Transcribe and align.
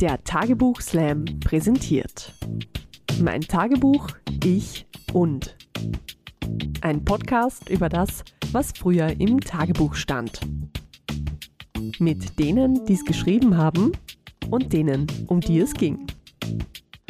Der 0.00 0.22
Tagebuch 0.24 0.82
Slam 0.82 1.24
präsentiert. 1.40 2.34
Mein 3.18 3.40
Tagebuch, 3.40 4.10
ich 4.44 4.86
und. 5.14 5.56
Ein 6.82 7.02
Podcast 7.02 7.70
über 7.70 7.88
das, 7.88 8.22
was 8.52 8.72
früher 8.72 9.18
im 9.18 9.40
Tagebuch 9.40 9.94
stand. 9.94 10.40
Mit 11.98 12.38
denen, 12.38 12.84
die 12.84 12.92
es 12.92 13.06
geschrieben 13.06 13.56
haben 13.56 13.92
und 14.50 14.74
denen, 14.74 15.06
um 15.28 15.40
die 15.40 15.60
es 15.60 15.72
ging. 15.72 16.06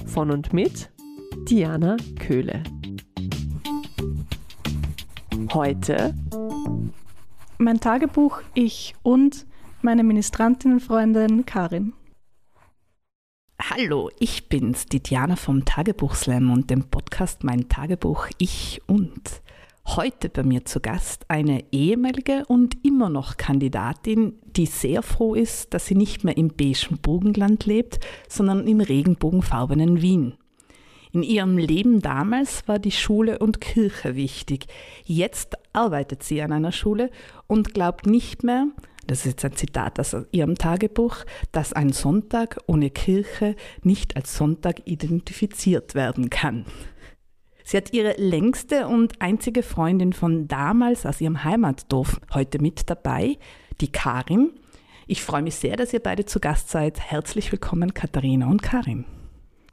Von 0.04 0.30
und 0.30 0.52
mit 0.52 0.88
Diana 1.48 1.96
Köhle. 2.20 2.62
Heute 5.52 6.14
mein 7.58 7.80
Tagebuch, 7.80 8.42
ich 8.54 8.94
und 9.02 9.44
meine 9.82 10.04
Ministrantinnenfreundin 10.04 11.46
Karin. 11.46 11.92
Hallo, 13.78 14.08
ich 14.18 14.48
bin's, 14.48 14.86
die 14.86 15.02
Diana 15.02 15.36
vom 15.36 15.66
Tagebuchslam 15.66 16.50
und 16.50 16.70
dem 16.70 16.84
Podcast 16.84 17.44
Mein 17.44 17.68
Tagebuch 17.68 18.28
Ich 18.38 18.80
und. 18.86 19.42
Heute 19.84 20.30
bei 20.30 20.44
mir 20.44 20.64
zu 20.64 20.80
Gast 20.80 21.26
eine 21.28 21.62
ehemalige 21.72 22.44
und 22.46 22.82
immer 22.86 23.10
noch 23.10 23.36
Kandidatin, 23.36 24.32
die 24.44 24.64
sehr 24.64 25.02
froh 25.02 25.34
ist, 25.34 25.74
dass 25.74 25.84
sie 25.84 25.94
nicht 25.94 26.24
mehr 26.24 26.38
im 26.38 26.48
beigen 26.48 26.96
Burgenland 27.02 27.66
lebt, 27.66 28.00
sondern 28.30 28.66
im 28.66 28.80
regenbogenfarbenen 28.80 30.00
Wien. 30.00 30.38
In 31.12 31.22
ihrem 31.22 31.58
Leben 31.58 32.00
damals 32.00 32.66
war 32.66 32.78
die 32.78 32.92
Schule 32.92 33.40
und 33.40 33.60
Kirche 33.60 34.16
wichtig. 34.16 34.68
Jetzt 35.04 35.54
arbeitet 35.74 36.22
sie 36.22 36.40
an 36.40 36.52
einer 36.52 36.72
Schule 36.72 37.10
und 37.46 37.74
glaubt 37.74 38.06
nicht 38.06 38.42
mehr, 38.42 38.68
das 39.06 39.20
ist 39.20 39.26
jetzt 39.26 39.44
ein 39.44 39.56
Zitat 39.56 40.00
aus 40.00 40.16
ihrem 40.32 40.56
Tagebuch, 40.56 41.24
dass 41.52 41.72
ein 41.72 41.92
Sonntag 41.92 42.58
ohne 42.66 42.90
Kirche 42.90 43.56
nicht 43.82 44.16
als 44.16 44.36
Sonntag 44.36 44.86
identifiziert 44.86 45.94
werden 45.94 46.30
kann. 46.30 46.66
Sie 47.64 47.76
hat 47.76 47.92
ihre 47.92 48.14
längste 48.16 48.86
und 48.86 49.20
einzige 49.20 49.62
Freundin 49.62 50.12
von 50.12 50.46
damals 50.46 51.04
aus 51.04 51.20
ihrem 51.20 51.42
Heimatdorf 51.42 52.20
heute 52.32 52.60
mit 52.60 52.88
dabei, 52.88 53.38
die 53.80 53.90
Karin. 53.90 54.52
Ich 55.08 55.22
freue 55.22 55.42
mich 55.42 55.56
sehr, 55.56 55.76
dass 55.76 55.92
ihr 55.92 56.00
beide 56.00 56.24
zu 56.24 56.38
Gast 56.38 56.68
seid. 56.68 57.00
Herzlich 57.00 57.50
willkommen, 57.50 57.92
Katharina 57.92 58.46
und 58.46 58.62
Karin. 58.62 59.04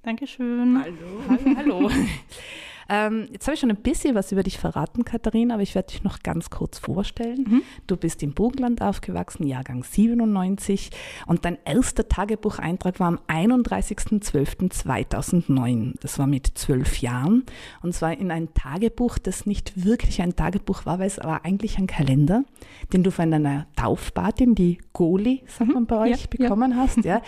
Dankeschön. 0.01 0.83
Hallo. 0.83 0.95
Hallo, 1.29 1.57
hallo. 1.57 1.91
Ähm, 2.89 3.27
jetzt 3.31 3.47
habe 3.47 3.53
ich 3.55 3.61
schon 3.61 3.69
ein 3.69 3.77
bisschen 3.77 4.15
was 4.15 4.31
über 4.31 4.41
dich 4.43 4.57
verraten, 4.57 5.03
Katharina, 5.05 5.53
aber 5.55 5.63
ich 5.63 5.75
werde 5.75 5.91
dich 5.91 6.03
noch 6.03 6.19
ganz 6.19 6.49
kurz 6.49 6.79
vorstellen. 6.79 7.45
Mhm. 7.49 7.61
Du 7.87 7.95
bist 7.97 8.23
im 8.23 8.33
Burgenland 8.33 8.81
aufgewachsen, 8.81 9.45
Jahrgang 9.47 9.83
97 9.83 10.91
und 11.27 11.43
dein 11.45 11.57
erster 11.65 12.07
Tagebucheintrag 12.07 12.99
war 12.99 13.07
am 13.07 13.19
31.12.2009. 13.27 15.95
Das 16.01 16.17
war 16.19 16.27
mit 16.27 16.51
zwölf 16.55 16.99
Jahren 16.99 17.43
und 17.81 17.93
zwar 17.93 18.17
in 18.17 18.31
ein 18.31 18.53
Tagebuch, 18.53 19.17
das 19.17 19.45
nicht 19.45 19.85
wirklich 19.85 20.21
ein 20.21 20.35
Tagebuch 20.35 20.85
war, 20.85 20.99
weil 20.99 21.07
es 21.07 21.17
war 21.19 21.45
eigentlich 21.45 21.77
ein 21.77 21.87
Kalender, 21.87 22.43
den 22.91 23.03
du 23.03 23.11
von 23.11 23.31
deiner 23.31 23.67
Taufpatin, 23.75 24.55
die 24.55 24.79
Goli, 24.93 25.43
sagt 25.47 25.69
mhm. 25.69 25.75
man 25.75 25.85
bei 25.85 26.11
euch, 26.11 26.21
ja, 26.21 26.27
bekommen 26.29 26.71
ja. 26.71 26.77
hast. 26.77 27.05
Ja? 27.05 27.21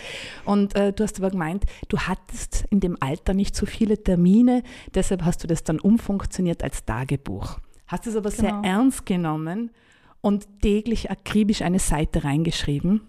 Und 0.44 0.74
äh, 0.76 0.92
du 0.92 1.02
hast 1.02 1.18
aber 1.18 1.30
gemeint, 1.30 1.64
du 1.88 1.96
hattest 1.98 2.66
in 2.70 2.80
dem 2.80 2.98
Alter 3.00 3.32
nicht 3.34 3.56
so 3.56 3.66
viele 3.66 4.02
Termine, 4.02 4.62
deshalb 4.94 5.24
hast 5.24 5.44
du 5.44 5.46
du 5.46 5.54
das 5.56 5.64
dann 5.64 5.80
umfunktioniert 5.80 6.62
als 6.62 6.84
Tagebuch. 6.84 7.58
Hast 7.86 8.06
es 8.06 8.14
aber 8.14 8.30
genau. 8.30 8.62
sehr 8.62 8.70
ernst 8.70 9.06
genommen 9.06 9.70
und 10.20 10.46
täglich 10.60 11.10
akribisch 11.10 11.62
eine 11.62 11.78
Seite 11.78 12.24
reingeschrieben. 12.24 13.00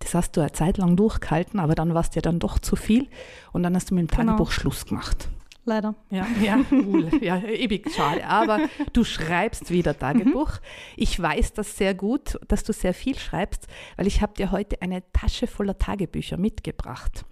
Das 0.00 0.14
hast 0.14 0.36
du 0.36 0.40
eine 0.40 0.52
Zeit 0.52 0.78
lang 0.78 0.96
durchgehalten, 0.96 1.60
aber 1.60 1.74
dann 1.74 1.94
war 1.94 2.00
es 2.00 2.10
dir 2.10 2.22
dann 2.22 2.38
doch 2.38 2.58
zu 2.58 2.74
viel 2.76 3.08
und 3.52 3.62
dann 3.62 3.74
hast 3.76 3.90
du 3.90 3.94
mit 3.94 4.10
dem 4.10 4.16
genau. 4.16 4.32
Tagebuch 4.32 4.50
Schluss 4.50 4.86
gemacht. 4.86 5.28
Leider. 5.64 5.94
Ja, 6.10 6.26
ja, 6.42 6.60
cool. 6.72 7.10
ja, 7.20 7.36
ewig 7.38 7.90
schade. 7.94 8.24
Aber 8.26 8.58
du 8.94 9.04
schreibst 9.04 9.70
wieder 9.70 9.96
Tagebuch. 9.96 10.52
Mhm. 10.52 10.58
Ich 10.96 11.20
weiß 11.20 11.52
das 11.52 11.76
sehr 11.76 11.94
gut, 11.94 12.38
dass 12.48 12.64
du 12.64 12.72
sehr 12.72 12.94
viel 12.94 13.18
schreibst, 13.18 13.66
weil 13.96 14.06
ich 14.06 14.22
habe 14.22 14.32
dir 14.32 14.50
heute 14.50 14.80
eine 14.80 15.02
Tasche 15.12 15.46
voller 15.46 15.76
Tagebücher 15.76 16.38
mitgebracht 16.38 17.24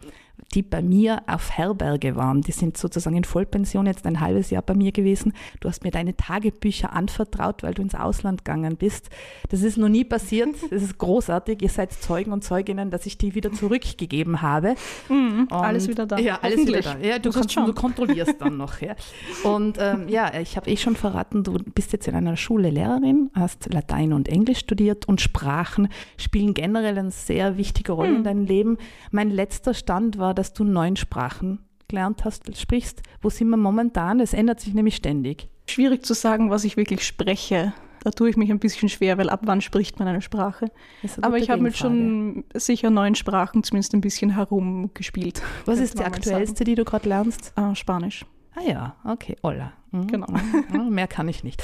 die 0.55 0.63
bei 0.63 0.83
mir 0.83 1.23
auf 1.27 1.51
Herberge 1.51 2.17
waren. 2.17 2.41
Die 2.41 2.53
sind 2.53 2.77
sozusagen 2.77 3.17
in 3.17 3.25
Vollpension 3.25 3.87
jetzt 3.87 4.07
ein 4.07 4.21
halbes 4.21 4.51
Jahr 4.51 4.63
bei 4.63 4.75
mir 4.75 4.93
gewesen. 4.93 5.33
Du 5.61 5.69
hast 5.69 5.85
mir 5.85 5.91
deine 5.91 6.17
Tagebücher 6.17 6.93
anvertraut, 6.93 7.63
weil 7.63 7.75
du 7.75 7.83
ins 7.83 7.95
Ausland 7.95 8.45
gegangen 8.45 8.77
bist. 8.77 9.11
Das 9.51 9.63
ist 9.63 9.77
noch 9.77 9.89
nie 9.89 10.05
passiert. 10.05 10.37
Das 10.77 10.83
ist 10.83 10.99
großartig. 10.99 11.63
Ihr 11.63 11.69
seid 11.69 11.93
Zeugen 11.93 12.33
und 12.33 12.45
Zeuginnen, 12.45 12.91
dass 12.91 13.07
ich 13.07 13.17
die 13.17 13.35
wieder 13.35 13.51
zurückgegeben 13.53 14.43
habe. 14.43 14.75
Mhm, 15.09 15.49
alles 15.51 15.89
wieder 15.89 16.05
da. 16.05 16.19
Ja, 16.19 16.39
alles 16.43 16.67
wieder 16.67 16.81
da. 16.81 16.99
Ja, 16.99 17.19
du, 17.19 17.31
kannst, 17.31 17.57
du 17.57 17.73
kontrollierst 17.73 18.35
dann 18.39 18.59
noch. 18.59 18.81
Ja. 18.81 18.95
Und 19.43 19.79
ähm, 19.81 20.09
ja, 20.09 20.39
ich 20.39 20.57
habe 20.57 20.69
eh 20.71 20.77
schon 20.77 20.97
verraten, 20.97 21.45
du 21.45 21.55
bist 21.75 21.93
jetzt 21.93 22.09
in 22.09 22.15
einer 22.15 22.37
Schule 22.37 22.71
Lehrerin, 22.71 23.31
hast 23.35 23.73
Latein 23.73 24.13
und 24.13 24.29
Englisch 24.29 24.59
studiert 24.59 25.09
und 25.09 25.21
Sprachen 25.21 25.89
spielen 26.19 26.53
generell 26.53 26.99
eine 26.99 27.11
sehr 27.11 27.57
wichtige 27.57 27.93
Rolle 27.93 28.11
mhm. 28.11 28.17
in 28.17 28.25
deinem 28.25 28.45
Leben. 28.45 28.79
Mein 29.11 29.31
letzter 29.31 29.73
Stand 29.73 30.19
war, 30.19 30.26
war, 30.27 30.35
dass 30.35 30.53
du 30.53 30.65
neun 30.65 30.97
Sprachen 30.97 31.61
gelernt 31.89 32.25
hast, 32.25 32.57
sprichst. 32.57 33.03
Wo 33.23 33.31
sind 33.31 33.49
wir 33.49 33.57
momentan? 33.57 34.21
Es 34.21 34.33
ändert 34.33 34.61
sich 34.61 34.75
nämlich 34.75 34.97
ständig. 34.97 35.49
Schwierig 35.69 36.05
zu 36.05 36.15
sagen, 36.15 36.51
was 36.51 36.65
ich 36.65 36.77
wirklich 36.77 37.05
spreche. 37.05 37.73
Da 38.03 38.11
tue 38.11 38.31
ich 38.31 38.37
mich 38.37 38.51
ein 38.51 38.59
bisschen 38.61 38.89
schwer, 38.89 39.19
weil 39.19 39.31
ab 39.31 39.41
wann 39.45 39.61
spricht 39.61 39.99
man 39.99 40.07
eine 40.07 40.23
Sprache? 40.23 40.71
Eine 41.03 41.25
Aber 41.25 41.39
ich 41.39 41.51
habe 41.51 41.63
mit 41.63 41.77
schon 41.77 42.45
sicher 42.55 42.91
neun 42.91 43.15
Sprachen 43.17 43.65
zumindest 43.65 43.95
ein 43.95 44.01
bisschen 44.01 44.31
herumgespielt. 44.31 45.43
Was 45.65 45.81
ist 45.81 45.99
die 45.99 46.05
aktuellste, 46.05 46.65
die 46.65 46.77
du 46.77 46.85
gerade 46.85 47.09
lernst? 47.09 47.53
Ah, 47.57 47.75
Spanisch. 47.75 48.25
Ah 48.55 48.63
ja, 48.63 48.97
okay, 49.05 49.37
Olla. 49.43 49.73
Mhm. 49.91 50.07
Genau. 50.07 50.27
Ja, 50.73 50.83
mehr 50.83 51.09
kann 51.09 51.29
ich 51.29 51.45
nicht. 51.45 51.63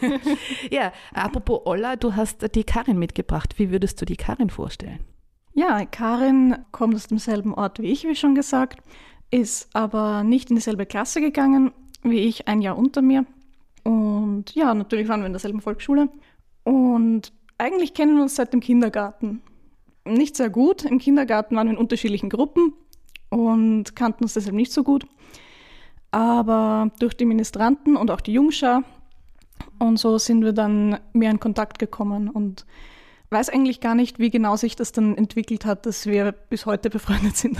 ja, 0.70 0.92
apropos 1.12 1.60
Olla, 1.64 1.96
du 1.96 2.14
hast 2.14 2.54
die 2.54 2.64
Karin 2.64 2.98
mitgebracht. 2.98 3.58
Wie 3.58 3.70
würdest 3.70 4.00
du 4.00 4.04
die 4.04 4.16
Karin 4.16 4.48
vorstellen? 4.48 5.00
Ja, 5.54 5.84
Karin 5.84 6.56
kommt 6.72 6.94
aus 6.94 7.08
demselben 7.08 7.54
Ort 7.54 7.80
wie 7.80 7.86
ich, 7.86 8.04
wie 8.04 8.14
schon 8.14 8.34
gesagt, 8.34 8.80
ist 9.30 9.68
aber 9.74 10.22
nicht 10.22 10.50
in 10.50 10.56
dieselbe 10.56 10.86
Klasse 10.86 11.20
gegangen 11.20 11.72
wie 12.02 12.20
ich, 12.20 12.48
ein 12.48 12.62
Jahr 12.62 12.78
unter 12.78 13.02
mir. 13.02 13.26
Und 13.84 14.54
ja, 14.54 14.74
natürlich 14.74 15.08
waren 15.08 15.20
wir 15.20 15.26
in 15.26 15.32
derselben 15.32 15.60
Volksschule. 15.60 16.08
Und 16.64 17.32
eigentlich 17.58 17.94
kennen 17.94 18.16
wir 18.16 18.22
uns 18.22 18.36
seit 18.36 18.52
dem 18.52 18.60
Kindergarten. 18.60 19.42
Nicht 20.04 20.36
sehr 20.36 20.50
gut. 20.50 20.84
Im 20.84 20.98
Kindergarten 20.98 21.56
waren 21.56 21.66
wir 21.66 21.74
in 21.74 21.78
unterschiedlichen 21.78 22.30
Gruppen 22.30 22.72
und 23.28 23.94
kannten 23.96 24.24
uns 24.24 24.34
deshalb 24.34 24.56
nicht 24.56 24.72
so 24.72 24.82
gut. 24.82 25.06
Aber 26.10 26.90
durch 26.98 27.16
die 27.16 27.26
Ministranten 27.26 27.96
und 27.96 28.10
auch 28.10 28.20
die 28.20 28.32
Jungschar 28.32 28.82
und 29.78 29.98
so 29.98 30.18
sind 30.18 30.44
wir 30.44 30.52
dann 30.52 30.98
mehr 31.12 31.30
in 31.30 31.40
Kontakt 31.40 31.78
gekommen. 31.78 32.28
Und 32.28 32.66
weiß 33.30 33.48
eigentlich 33.50 33.80
gar 33.80 33.94
nicht, 33.94 34.18
wie 34.18 34.30
genau 34.30 34.56
sich 34.56 34.76
das 34.76 34.92
dann 34.92 35.16
entwickelt 35.16 35.64
hat, 35.64 35.86
dass 35.86 36.06
wir 36.06 36.32
bis 36.32 36.66
heute 36.66 36.90
befreundet 36.90 37.36
sind. 37.36 37.58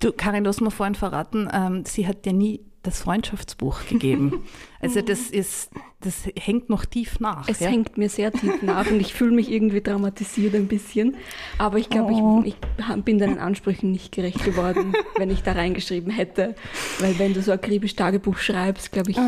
Du, 0.00 0.12
Karin, 0.12 0.44
du 0.44 0.48
hast 0.48 0.60
mir 0.60 0.70
vorhin 0.70 0.94
verraten, 0.94 1.48
ähm, 1.52 1.84
sie 1.84 2.08
hat 2.08 2.24
dir 2.24 2.32
nie 2.32 2.60
das 2.82 3.02
Freundschaftsbuch 3.02 3.86
gegeben. 3.86 4.42
Also 4.82 5.00
das 5.00 5.30
ist, 5.30 5.70
das 6.00 6.24
hängt 6.36 6.68
noch 6.68 6.84
tief 6.84 7.20
nach. 7.20 7.48
Es 7.48 7.60
ja? 7.60 7.68
hängt 7.68 7.98
mir 7.98 8.08
sehr 8.08 8.32
tief 8.32 8.62
nach 8.62 8.90
und 8.90 8.98
ich 8.98 9.14
fühle 9.14 9.30
mich 9.30 9.48
irgendwie 9.48 9.80
traumatisiert 9.80 10.56
ein 10.56 10.66
bisschen. 10.66 11.14
Aber 11.56 11.78
ich 11.78 11.88
glaube, 11.88 12.14
oh. 12.14 12.42
ich, 12.44 12.56
ich, 12.96 13.02
bin 13.04 13.20
deinen 13.20 13.38
Ansprüchen 13.38 13.92
nicht 13.92 14.10
gerecht 14.10 14.42
geworden, 14.42 14.92
wenn 15.16 15.30
ich 15.30 15.44
da 15.44 15.52
reingeschrieben 15.52 16.10
hätte. 16.10 16.56
Weil 16.98 17.16
wenn 17.20 17.32
du 17.32 17.42
so 17.42 17.52
akribisch 17.52 17.94
Tagebuch 17.94 18.38
schreibst, 18.38 18.90
glaube 18.90 19.12
ich, 19.12 19.18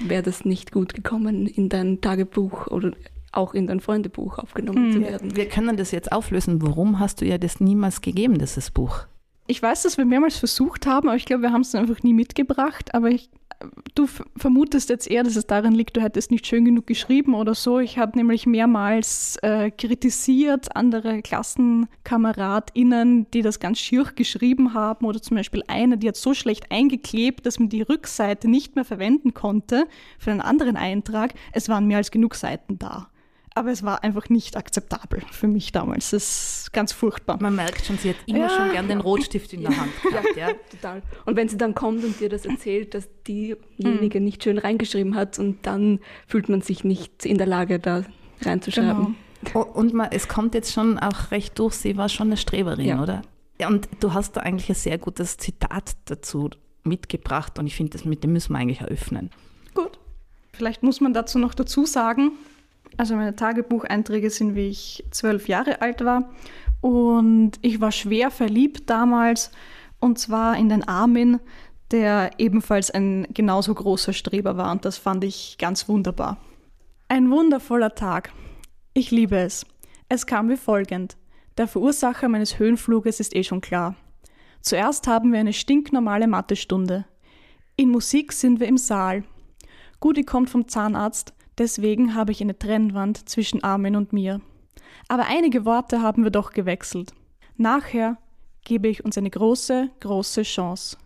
wäre 0.00 0.22
das 0.22 0.46
nicht 0.46 0.72
gut 0.72 0.94
gekommen 0.94 1.46
in 1.46 1.68
dein 1.68 2.00
Tagebuch 2.00 2.68
oder 2.68 2.92
auch 3.36 3.54
in 3.54 3.66
dein 3.66 3.80
Freundebuch 3.80 4.38
aufgenommen 4.38 4.88
mhm. 4.88 4.92
zu 4.92 5.00
werden. 5.00 5.36
Wir 5.36 5.48
können 5.48 5.76
das 5.76 5.90
jetzt 5.90 6.12
auflösen. 6.12 6.62
Warum 6.62 6.98
hast 6.98 7.20
du 7.20 7.24
ihr 7.24 7.38
das 7.38 7.60
niemals 7.60 8.00
gegeben, 8.00 8.38
dieses 8.38 8.70
Buch? 8.70 9.06
Ich 9.48 9.62
weiß, 9.62 9.84
dass 9.84 9.96
wir 9.96 10.04
mehrmals 10.04 10.38
versucht 10.38 10.86
haben, 10.86 11.08
aber 11.08 11.16
ich 11.16 11.24
glaube, 11.24 11.42
wir 11.42 11.52
haben 11.52 11.60
es 11.60 11.72
einfach 11.74 12.02
nie 12.02 12.12
mitgebracht. 12.12 12.92
Aber 12.96 13.10
ich, 13.10 13.30
du 13.94 14.08
vermutest 14.36 14.90
jetzt 14.90 15.08
eher, 15.08 15.22
dass 15.22 15.36
es 15.36 15.46
daran 15.46 15.72
liegt, 15.72 15.96
du 15.96 16.02
hättest 16.02 16.32
nicht 16.32 16.48
schön 16.48 16.64
genug 16.64 16.88
geschrieben 16.88 17.32
oder 17.32 17.54
so. 17.54 17.78
Ich 17.78 17.96
habe 17.96 18.18
nämlich 18.18 18.46
mehrmals 18.46 19.36
äh, 19.42 19.70
kritisiert 19.70 20.74
andere 20.74 21.22
KlassenkameradInnen, 21.22 23.30
die 23.30 23.42
das 23.42 23.60
ganz 23.60 23.78
schier 23.78 24.06
geschrieben 24.16 24.74
haben. 24.74 25.06
Oder 25.06 25.22
zum 25.22 25.36
Beispiel 25.36 25.62
eine, 25.68 25.96
die 25.96 26.08
hat 26.08 26.16
so 26.16 26.34
schlecht 26.34 26.72
eingeklebt, 26.72 27.46
dass 27.46 27.60
man 27.60 27.68
die 27.68 27.82
Rückseite 27.82 28.48
nicht 28.48 28.74
mehr 28.74 28.84
verwenden 28.84 29.32
konnte 29.32 29.86
für 30.18 30.32
einen 30.32 30.40
anderen 30.40 30.76
Eintrag. 30.76 31.34
Es 31.52 31.68
waren 31.68 31.86
mehr 31.86 31.98
als 31.98 32.10
genug 32.10 32.34
Seiten 32.34 32.80
da 32.80 33.10
aber 33.56 33.70
es 33.70 33.82
war 33.82 34.04
einfach 34.04 34.28
nicht 34.28 34.56
akzeptabel 34.56 35.22
für 35.30 35.48
mich 35.48 35.72
damals. 35.72 36.10
Das 36.10 36.64
ist 36.64 36.72
ganz 36.74 36.92
furchtbar. 36.92 37.38
Man 37.40 37.56
merkt 37.56 37.86
schon, 37.86 37.96
sie 37.96 38.10
hat 38.10 38.16
immer 38.26 38.40
ja. 38.40 38.50
schon 38.50 38.70
gern 38.72 38.86
den 38.86 39.00
Rotstift 39.00 39.52
in 39.54 39.62
der 39.62 39.76
Hand 39.76 39.90
gehabt. 40.02 40.36
ja, 40.36 40.48
total. 40.70 41.02
Und 41.24 41.36
wenn 41.36 41.48
sie 41.48 41.56
dann 41.56 41.74
kommt 41.74 42.04
und 42.04 42.20
dir 42.20 42.28
das 42.28 42.44
erzählt, 42.44 42.92
dass 42.92 43.08
diejenige 43.26 44.20
mhm. 44.20 44.24
nicht 44.26 44.44
schön 44.44 44.58
reingeschrieben 44.58 45.14
hat 45.14 45.38
und 45.38 45.66
dann 45.66 46.00
fühlt 46.26 46.50
man 46.50 46.60
sich 46.60 46.84
nicht 46.84 47.24
in 47.24 47.38
der 47.38 47.46
Lage, 47.46 47.78
da 47.78 48.04
reinzuschreiben. 48.42 49.16
Genau. 49.42 49.54
Oh, 49.54 49.60
und 49.60 49.94
man, 49.94 50.08
es 50.10 50.28
kommt 50.28 50.54
jetzt 50.54 50.72
schon 50.72 50.98
auch 50.98 51.30
recht 51.30 51.58
durch, 51.58 51.74
sie 51.74 51.96
war 51.96 52.10
schon 52.10 52.28
eine 52.28 52.36
Streberin, 52.36 52.86
ja. 52.86 53.02
oder? 53.02 53.22
Ja, 53.58 53.68
und 53.68 53.88
du 54.00 54.12
hast 54.12 54.36
da 54.36 54.42
eigentlich 54.42 54.68
ein 54.68 54.74
sehr 54.74 54.98
gutes 54.98 55.38
Zitat 55.38 55.96
dazu 56.04 56.50
mitgebracht 56.84 57.58
und 57.58 57.66
ich 57.66 57.74
finde, 57.74 57.98
mit 58.06 58.22
dem 58.22 58.34
müssen 58.34 58.52
wir 58.52 58.58
eigentlich 58.58 58.82
eröffnen. 58.82 59.30
Gut. 59.72 59.98
Vielleicht 60.52 60.82
muss 60.82 61.00
man 61.00 61.14
dazu 61.14 61.38
noch 61.38 61.54
dazu 61.54 61.86
sagen, 61.86 62.32
also 62.96 63.16
meine 63.16 63.36
Tagebucheinträge 63.36 64.30
sind, 64.30 64.54
wie 64.54 64.68
ich 64.68 65.04
zwölf 65.10 65.48
Jahre 65.48 65.80
alt 65.82 66.04
war 66.04 66.30
und 66.80 67.52
ich 67.62 67.80
war 67.80 67.92
schwer 67.92 68.30
verliebt 68.30 68.88
damals 68.88 69.50
und 70.00 70.18
zwar 70.18 70.56
in 70.56 70.68
den 70.68 70.86
Armin, 70.86 71.40
der 71.90 72.32
ebenfalls 72.38 72.90
ein 72.90 73.26
genauso 73.32 73.74
großer 73.74 74.12
Streber 74.12 74.56
war 74.56 74.72
und 74.72 74.84
das 74.84 74.98
fand 74.98 75.24
ich 75.24 75.56
ganz 75.58 75.88
wunderbar. 75.88 76.38
Ein 77.08 77.30
wundervoller 77.30 77.94
Tag. 77.94 78.32
Ich 78.92 79.10
liebe 79.10 79.36
es. 79.36 79.64
Es 80.08 80.26
kam 80.26 80.48
wie 80.48 80.56
folgend. 80.56 81.16
Der 81.56 81.68
Verursacher 81.68 82.28
meines 82.28 82.58
Höhenfluges 82.58 83.20
ist 83.20 83.34
eh 83.34 83.44
schon 83.44 83.60
klar. 83.60 83.94
Zuerst 84.60 85.06
haben 85.06 85.32
wir 85.32 85.38
eine 85.38 85.52
stinknormale 85.52 86.26
Mathestunde. 86.26 87.04
In 87.76 87.90
Musik 87.90 88.32
sind 88.32 88.58
wir 88.58 88.66
im 88.66 88.78
Saal. 88.78 89.22
Gudi 90.00 90.24
kommt 90.24 90.50
vom 90.50 90.66
Zahnarzt, 90.66 91.32
deswegen 91.58 92.14
habe 92.14 92.32
ich 92.32 92.40
eine 92.40 92.58
Trennwand 92.58 93.28
zwischen 93.28 93.62
Armin 93.64 93.96
und 93.96 94.12
mir. 94.12 94.40
Aber 95.08 95.26
einige 95.26 95.64
Worte 95.64 96.02
haben 96.02 96.24
wir 96.24 96.30
doch 96.30 96.52
gewechselt. 96.52 97.12
Nachher 97.56 98.18
gebe 98.64 98.88
ich 98.88 99.04
uns 99.04 99.16
eine 99.16 99.30
große, 99.30 99.90
große 100.00 100.42
Chance. 100.42 100.96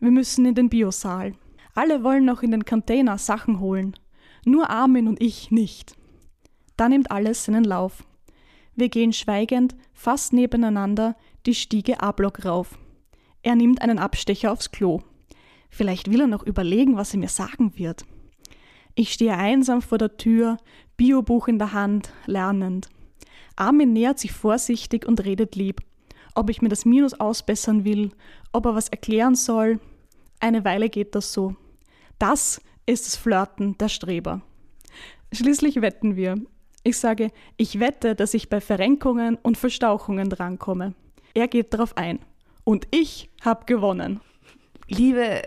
Wir 0.00 0.10
müssen 0.10 0.44
in 0.44 0.54
den 0.54 0.68
Biosaal. 0.68 1.34
Alle 1.74 2.04
wollen 2.04 2.24
noch 2.24 2.42
in 2.42 2.50
den 2.50 2.64
Container 2.64 3.18
Sachen 3.18 3.60
holen. 3.60 3.96
Nur 4.44 4.68
Armin 4.68 5.08
und 5.08 5.22
ich 5.22 5.50
nicht. 5.50 5.96
Da 6.76 6.88
nimmt 6.88 7.10
alles 7.10 7.44
seinen 7.44 7.64
Lauf. 7.64 8.04
Wir 8.74 8.88
gehen 8.88 9.12
schweigend, 9.12 9.74
fast 9.92 10.32
nebeneinander, 10.32 11.16
die 11.46 11.54
Stiege 11.54 12.00
A-Block 12.00 12.44
rauf. 12.44 12.78
Er 13.42 13.54
nimmt 13.54 13.82
einen 13.82 13.98
Abstecher 13.98 14.52
aufs 14.52 14.70
Klo. 14.70 15.00
Vielleicht 15.70 16.10
will 16.10 16.20
er 16.20 16.26
noch 16.26 16.42
überlegen, 16.42 16.96
was 16.96 17.14
er 17.14 17.20
mir 17.20 17.28
sagen 17.28 17.76
wird. 17.76 18.04
Ich 18.94 19.12
stehe 19.12 19.36
einsam 19.36 19.80
vor 19.80 19.98
der 19.98 20.16
Tür, 20.16 20.58
Biobuch 20.96 21.48
in 21.48 21.58
der 21.58 21.72
Hand, 21.72 22.10
lernend. 22.26 22.88
Armin 23.56 23.92
nähert 23.92 24.18
sich 24.18 24.32
vorsichtig 24.32 25.06
und 25.06 25.24
redet 25.24 25.56
lieb. 25.56 25.80
Ob 26.34 26.50
ich 26.50 26.62
mir 26.62 26.68
das 26.68 26.84
Minus 26.84 27.14
ausbessern 27.14 27.84
will, 27.84 28.10
ob 28.52 28.66
er 28.66 28.74
was 28.74 28.88
erklären 28.88 29.34
soll. 29.34 29.80
Eine 30.40 30.64
Weile 30.64 30.88
geht 30.88 31.14
das 31.14 31.32
so. 31.32 31.56
Das 32.18 32.60
ist 32.86 33.06
das 33.06 33.16
Flirten 33.16 33.76
der 33.78 33.88
Streber. 33.88 34.42
Schließlich 35.32 35.80
wetten 35.80 36.16
wir. 36.16 36.36
Ich 36.84 36.98
sage, 36.98 37.30
ich 37.56 37.80
wette, 37.80 38.14
dass 38.14 38.34
ich 38.34 38.48
bei 38.48 38.60
Verrenkungen 38.60 39.36
und 39.36 39.56
Verstauchungen 39.56 40.28
drankomme. 40.28 40.94
Er 41.34 41.48
geht 41.48 41.72
darauf 41.72 41.96
ein. 41.96 42.18
Und 42.64 42.86
ich 42.90 43.30
habe 43.42 43.64
gewonnen. 43.66 44.20
Liebe 44.88 45.42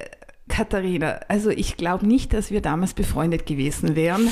Katharina, 0.48 1.20
also 1.28 1.50
ich 1.50 1.78
glaube 1.78 2.06
nicht, 2.06 2.34
dass 2.34 2.52
wir 2.52 2.62
damals 2.62 2.94
befreundet 2.94 3.46
gewesen 3.46 3.96
wären. 3.96 4.30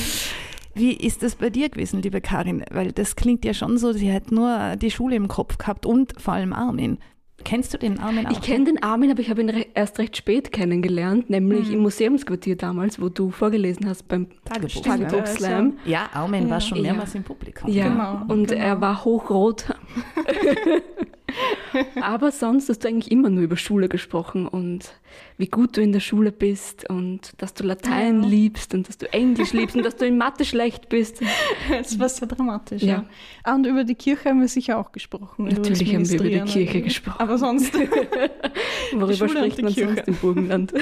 Wie 0.75 0.94
ist 0.94 1.21
das 1.21 1.36
bei 1.36 1.50
dir 1.50 1.69
gewesen, 1.69 2.01
liebe 2.01 2.21
Karin? 2.21 2.63
Weil 2.71 2.92
das 2.92 3.15
klingt 3.15 3.45
ja 3.45 3.54
schon 3.54 3.77
so, 3.77 3.94
sie 3.94 4.12
hat 4.12 4.31
nur 4.31 4.75
die 4.75 4.92
Schule 4.92 5.15
im 5.15 5.27
Kopf 5.27 5.57
gehabt 5.57 5.86
und 5.86 6.19
vor 6.19 6.33
allem 6.33 6.54
Armin. 6.54 6.98
Kennst 7.44 7.74
du 7.74 7.77
den 7.77 8.00
Armin 8.00 8.27
auch? 8.27 8.31
Ich 8.31 8.42
kenne 8.42 8.65
den 8.65 8.81
Armin, 8.81 9.12
aber 9.12 9.19
ich 9.19 9.30
habe 9.30 9.42
ihn 9.42 9.50
re 9.50 9.65
erst 9.74 10.00
recht 10.00 10.15
spät 10.15 10.51
kennengelernt, 10.51 11.30
nämlich 11.30 11.68
mhm. 11.68 11.74
im 11.74 11.80
Museumsquartier 11.81 12.56
damals, 12.56 13.01
wo 13.01 13.10
du 13.10 13.31
vorgelesen 13.31 13.88
hast 13.88 14.07
beim 14.07 14.27
Tagebuch, 14.45 14.81
Tagebuch 14.81 15.25
Slam. 15.25 15.77
Ja, 15.86 16.10
Armin 16.13 16.44
ja. 16.44 16.50
war 16.51 16.62
schon 16.62 16.81
mehrmals 16.81 17.13
ja. 17.13 17.18
im 17.18 17.24
Publikum. 17.24 17.69
Ja, 17.69 17.89
genau, 17.89 18.33
und 18.33 18.48
genau. 18.48 18.62
er 18.62 18.81
war 18.81 19.04
hochrot. 19.04 19.65
Aber 22.01 22.31
sonst 22.31 22.69
hast 22.69 22.79
du 22.79 22.87
eigentlich 22.87 23.11
immer 23.11 23.29
nur 23.29 23.43
über 23.43 23.57
Schule 23.57 23.89
gesprochen 23.89 24.47
und 24.47 24.93
wie 25.37 25.47
gut 25.47 25.77
du 25.77 25.81
in 25.81 25.91
der 25.91 25.99
Schule 25.99 26.31
bist 26.31 26.89
und 26.89 27.33
dass 27.37 27.53
du 27.53 27.63
Latein 27.63 28.23
ja. 28.23 28.29
liebst 28.29 28.73
und 28.73 28.87
dass 28.87 28.97
du 28.97 29.11
Englisch 29.13 29.53
liebst 29.53 29.75
und 29.75 29.83
dass 29.83 29.95
du 29.95 30.05
in 30.05 30.17
Mathe 30.17 30.45
schlecht 30.45 30.89
bist. 30.89 31.21
Das 31.69 31.99
war 31.99 32.09
sehr 32.09 32.27
dramatisch, 32.27 32.81
ja. 32.81 32.87
ja. 32.87 33.05
Ah, 33.43 33.55
und 33.55 33.65
über 33.65 33.83
die 33.83 33.95
Kirche 33.95 34.29
haben 34.29 34.41
wir 34.41 34.47
sicher 34.47 34.77
auch 34.77 34.91
gesprochen. 34.91 35.45
Natürlich 35.45 35.93
haben 35.93 36.09
wir 36.09 36.19
über 36.19 36.29
die 36.29 36.51
Kirche 36.51 36.81
gesprochen. 36.81 37.19
Aber 37.19 37.37
sonst. 37.37 37.73
Worüber 38.93 39.29
spricht 39.29 39.61
man 39.61 39.73
Kirche. 39.73 39.95
sonst 39.95 40.07
im 40.07 40.15
Burgenland? 40.15 40.73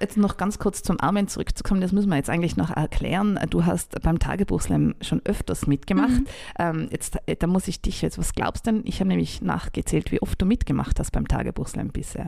Jetzt 0.00 0.16
noch 0.16 0.36
ganz 0.36 0.58
kurz 0.58 0.82
zum 0.82 1.00
Armin 1.00 1.28
zurückzukommen, 1.28 1.80
das 1.80 1.92
müssen 1.92 2.08
wir 2.08 2.16
jetzt 2.16 2.30
eigentlich 2.30 2.56
noch 2.56 2.70
erklären. 2.70 3.38
Du 3.50 3.66
hast 3.66 4.00
beim 4.02 4.18
Tagebuchslam 4.18 4.94
schon 5.00 5.20
öfters 5.24 5.66
mitgemacht. 5.66 6.10
Mhm. 6.10 6.26
Ähm, 6.58 6.88
jetzt, 6.90 7.18
da 7.38 7.46
muss 7.46 7.68
ich 7.68 7.80
dich 7.80 8.02
jetzt, 8.02 8.18
was 8.18 8.32
glaubst 8.34 8.66
du 8.66 8.72
denn? 8.72 8.82
Ich 8.84 9.00
habe 9.00 9.08
nämlich 9.08 9.42
nachgezählt, 9.42 10.12
wie 10.12 10.22
oft 10.22 10.40
du 10.40 10.46
mitgemacht 10.46 10.98
hast 10.98 11.10
beim 11.12 11.28
Tagebuchslam 11.28 11.88
bisher. 11.88 12.26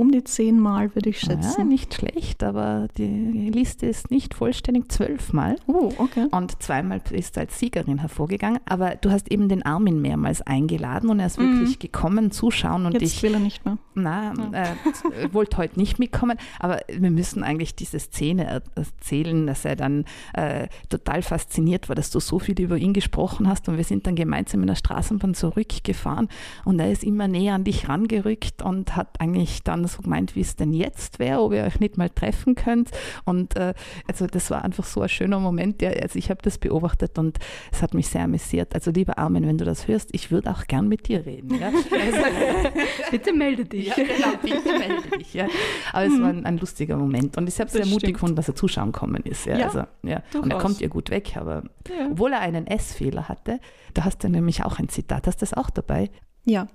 Um 0.00 0.12
die 0.12 0.24
zehnmal 0.24 0.94
würde 0.94 1.10
ich 1.10 1.20
schätzen. 1.20 1.56
Ja, 1.58 1.64
nicht 1.64 1.92
schlecht, 1.92 2.42
aber 2.42 2.88
die 2.96 3.50
Liste 3.50 3.84
ist 3.84 4.10
nicht 4.10 4.32
vollständig 4.32 4.90
zwölfmal. 4.90 5.56
Oh, 5.66 5.92
okay. 5.98 6.26
Und 6.30 6.62
zweimal 6.62 7.02
ist 7.10 7.36
als 7.36 7.58
Siegerin 7.58 7.98
hervorgegangen. 7.98 8.60
Aber 8.64 8.94
du 8.94 9.10
hast 9.10 9.30
eben 9.30 9.50
den 9.50 9.62
Armin 9.62 10.00
mehrmals 10.00 10.40
eingeladen 10.40 11.10
und 11.10 11.20
er 11.20 11.26
ist 11.26 11.38
mhm. 11.38 11.58
wirklich 11.58 11.80
gekommen, 11.80 12.30
zuschauen. 12.30 12.86
Und 12.86 12.94
Jetzt 12.94 13.02
ich 13.02 13.22
will 13.22 13.34
er 13.34 13.40
nicht 13.40 13.66
mehr. 13.66 13.76
Na, 13.94 14.32
ja. 14.32 14.62
äh, 14.62 14.74
wollte 15.34 15.58
heute 15.58 15.78
nicht 15.78 15.98
mitkommen. 15.98 16.38
Aber 16.58 16.80
wir 16.88 17.10
müssen 17.10 17.44
eigentlich 17.44 17.74
diese 17.74 17.98
Szene 17.98 18.62
erzählen, 18.74 19.46
dass 19.46 19.66
er 19.66 19.76
dann 19.76 20.06
äh, 20.32 20.68
total 20.88 21.20
fasziniert 21.20 21.90
war, 21.90 21.94
dass 21.94 22.08
du 22.08 22.20
so 22.20 22.38
viel 22.38 22.58
über 22.58 22.78
ihn 22.78 22.94
gesprochen 22.94 23.46
hast. 23.46 23.68
Und 23.68 23.76
wir 23.76 23.84
sind 23.84 24.06
dann 24.06 24.16
gemeinsam 24.16 24.62
in 24.62 24.68
der 24.68 24.76
Straßenbahn 24.76 25.34
zurückgefahren 25.34 26.28
und 26.64 26.80
er 26.80 26.90
ist 26.90 27.04
immer 27.04 27.28
näher 27.28 27.52
an 27.52 27.64
dich 27.64 27.86
rangerückt 27.86 28.62
und 28.62 28.96
hat 28.96 29.20
eigentlich 29.20 29.62
dann 29.62 29.89
so 29.90 30.02
gemeint, 30.02 30.36
wie 30.36 30.40
es 30.40 30.56
denn 30.56 30.72
jetzt 30.72 31.18
wäre, 31.18 31.40
ob 31.40 31.52
ihr 31.52 31.64
euch 31.64 31.80
nicht 31.80 31.98
mal 31.98 32.10
treffen 32.10 32.54
könnt. 32.54 32.90
Und 33.24 33.56
äh, 33.56 33.74
also 34.06 34.26
das 34.26 34.50
war 34.50 34.64
einfach 34.64 34.84
so 34.84 35.02
ein 35.02 35.08
schöner 35.08 35.40
Moment. 35.40 35.82
Ja, 35.82 35.90
also 35.90 36.18
ich 36.18 36.30
habe 36.30 36.40
das 36.42 36.58
beobachtet 36.58 37.18
und 37.18 37.38
es 37.72 37.82
hat 37.82 37.94
mich 37.94 38.08
sehr 38.08 38.22
amüsiert. 38.22 38.74
Also 38.74 38.90
lieber 38.90 39.18
Armin, 39.18 39.46
wenn 39.46 39.58
du 39.58 39.64
das 39.64 39.88
hörst, 39.88 40.10
ich 40.12 40.30
würde 40.30 40.50
auch 40.50 40.66
gern 40.66 40.88
mit 40.88 41.08
dir 41.08 41.26
reden. 41.26 41.58
Ja? 41.58 41.70
Also, 42.00 42.70
bitte 43.10 43.32
melde 43.32 43.64
dich. 43.64 43.88
Ja, 43.88 43.94
genau, 43.94 44.36
bitte 44.42 44.78
melde 44.78 45.18
dich. 45.18 45.34
Ja. 45.34 45.46
Aber 45.92 46.06
es 46.06 46.20
war 46.20 46.28
ein, 46.28 46.46
ein 46.46 46.58
lustiger 46.58 46.96
Moment 46.96 47.36
und 47.36 47.48
ich 47.48 47.58
habe 47.58 47.66
es 47.66 47.72
sehr 47.72 47.86
mutig 47.86 48.14
gefunden, 48.14 48.36
dass 48.36 48.48
er 48.48 48.54
zuschauen 48.54 48.92
gekommen 48.92 49.22
ist. 49.24 49.46
Ja, 49.46 49.58
ja, 49.58 49.66
also, 49.66 49.82
ja. 50.02 50.22
Und 50.40 50.50
er 50.50 50.58
kommt 50.58 50.80
ihr 50.80 50.88
gut 50.88 51.10
weg, 51.10 51.36
aber 51.36 51.64
ja. 51.88 52.08
obwohl 52.10 52.32
er 52.32 52.40
einen 52.40 52.66
S-Fehler 52.66 53.28
hatte, 53.28 53.60
da 53.94 54.04
hast 54.04 54.24
du 54.24 54.28
nämlich 54.28 54.64
auch 54.64 54.78
ein 54.78 54.88
Zitat. 54.88 55.26
Hast 55.26 55.42
du 55.42 55.46
das 55.46 55.54
auch 55.54 55.70
dabei? 55.70 56.10
Ja. 56.44 56.68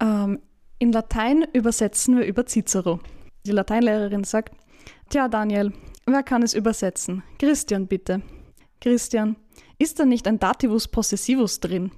Ähm, 0.00 0.40
in 0.78 0.92
Latein 0.92 1.46
übersetzen 1.52 2.18
wir 2.18 2.26
über 2.26 2.46
Cicero. 2.46 3.00
Die 3.46 3.52
Lateinlehrerin 3.52 4.24
sagt, 4.24 4.54
Tja, 5.08 5.28
Daniel, 5.28 5.72
wer 6.04 6.22
kann 6.22 6.42
es 6.42 6.54
übersetzen? 6.54 7.22
Christian, 7.38 7.86
bitte. 7.86 8.22
Christian, 8.80 9.36
ist 9.78 9.98
da 9.98 10.04
nicht 10.04 10.26
ein 10.26 10.38
Dativus 10.38 10.88
Possessivus 10.88 11.60
drin? 11.60 11.92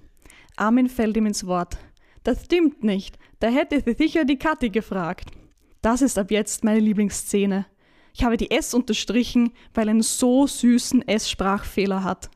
Armin 0.56 0.88
fällt 0.88 1.16
ihm 1.16 1.26
ins 1.26 1.46
Wort. 1.46 1.78
Das 2.22 2.44
stimmt 2.44 2.84
nicht. 2.84 3.18
Da 3.40 3.48
hätte 3.48 3.80
sie 3.80 3.94
sicher 3.94 4.24
die 4.24 4.38
Kathi 4.38 4.70
gefragt. 4.70 5.30
Das 5.80 6.02
ist 6.02 6.18
ab 6.18 6.30
jetzt 6.30 6.64
meine 6.64 6.80
Lieblingsszene. 6.80 7.66
Ich 8.12 8.24
habe 8.24 8.36
die 8.36 8.50
S 8.50 8.74
unterstrichen, 8.74 9.52
weil 9.74 9.88
einen 9.88 10.02
so 10.02 10.46
süßen 10.46 11.06
S-Sprachfehler 11.06 12.02
hat. 12.02 12.30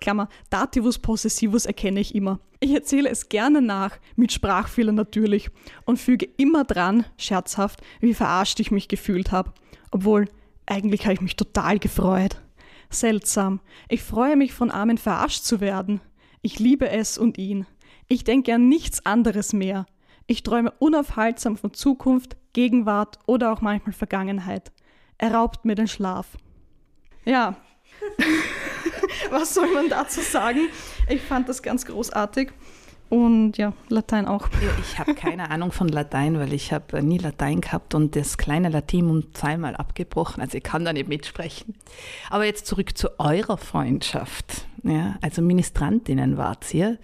Klammer, 0.00 0.28
Dativus 0.50 0.98
Possessivus 0.98 1.66
erkenne 1.66 2.00
ich 2.00 2.14
immer. 2.14 2.40
Ich 2.60 2.72
erzähle 2.74 3.08
es 3.08 3.28
gerne 3.28 3.62
nach, 3.62 3.98
mit 4.16 4.32
Sprachfehlern 4.32 4.94
natürlich, 4.94 5.50
und 5.84 5.98
füge 5.98 6.28
immer 6.36 6.64
dran, 6.64 7.04
scherzhaft, 7.16 7.80
wie 8.00 8.14
verarscht 8.14 8.58
ich 8.60 8.70
mich 8.70 8.88
gefühlt 8.88 9.30
habe. 9.30 9.52
Obwohl, 9.90 10.26
eigentlich 10.66 11.04
habe 11.04 11.14
ich 11.14 11.20
mich 11.20 11.36
total 11.36 11.78
gefreut. 11.78 12.42
Seltsam. 12.90 13.60
Ich 13.88 14.02
freue 14.02 14.36
mich, 14.36 14.52
von 14.52 14.70
Armin 14.70 14.98
verarscht 14.98 15.44
zu 15.44 15.60
werden. 15.60 16.00
Ich 16.42 16.58
liebe 16.58 16.88
es 16.88 17.16
und 17.16 17.38
ihn. 17.38 17.66
Ich 18.08 18.24
denke 18.24 18.54
an 18.54 18.68
nichts 18.68 19.04
anderes 19.06 19.52
mehr. 19.52 19.86
Ich 20.26 20.42
träume 20.42 20.72
unaufhaltsam 20.78 21.56
von 21.56 21.72
Zukunft, 21.74 22.36
Gegenwart 22.52 23.18
oder 23.26 23.52
auch 23.52 23.60
manchmal 23.60 23.92
Vergangenheit. 23.92 24.72
Er 25.16 25.34
raubt 25.34 25.64
mir 25.64 25.74
den 25.74 25.88
Schlaf. 25.88 26.36
Ja, 27.24 27.56
was 29.30 29.54
soll 29.54 29.72
man 29.72 29.88
dazu 29.88 30.20
sagen? 30.20 30.68
Ich 31.08 31.22
fand 31.22 31.48
das 31.48 31.62
ganz 31.62 31.86
großartig. 31.86 32.50
Und 33.08 33.56
ja, 33.56 33.72
Latein 33.88 34.26
auch. 34.26 34.48
Ich 34.82 34.98
habe 34.98 35.14
keine 35.14 35.50
Ahnung 35.50 35.72
von 35.72 35.88
Latein, 35.88 36.38
weil 36.38 36.52
ich 36.52 36.72
habe 36.72 37.02
nie 37.02 37.18
Latein 37.18 37.60
gehabt 37.62 37.94
und 37.94 38.14
das 38.16 38.36
kleine 38.36 38.68
Latinum 38.68 39.32
zweimal 39.34 39.76
abgebrochen. 39.76 40.42
Also 40.42 40.58
ich 40.58 40.62
kann 40.62 40.84
da 40.84 40.92
nicht 40.92 41.08
mitsprechen. 41.08 41.74
Aber 42.28 42.44
jetzt 42.44 42.66
zurück 42.66 42.98
zu 42.98 43.18
eurer 43.18 43.56
Freundschaft. 43.56 44.66
Ja, 44.82 45.16
also 45.22 45.40
Ministrantinnen 45.40 46.36
wart 46.36 46.72
ihr. 46.74 46.98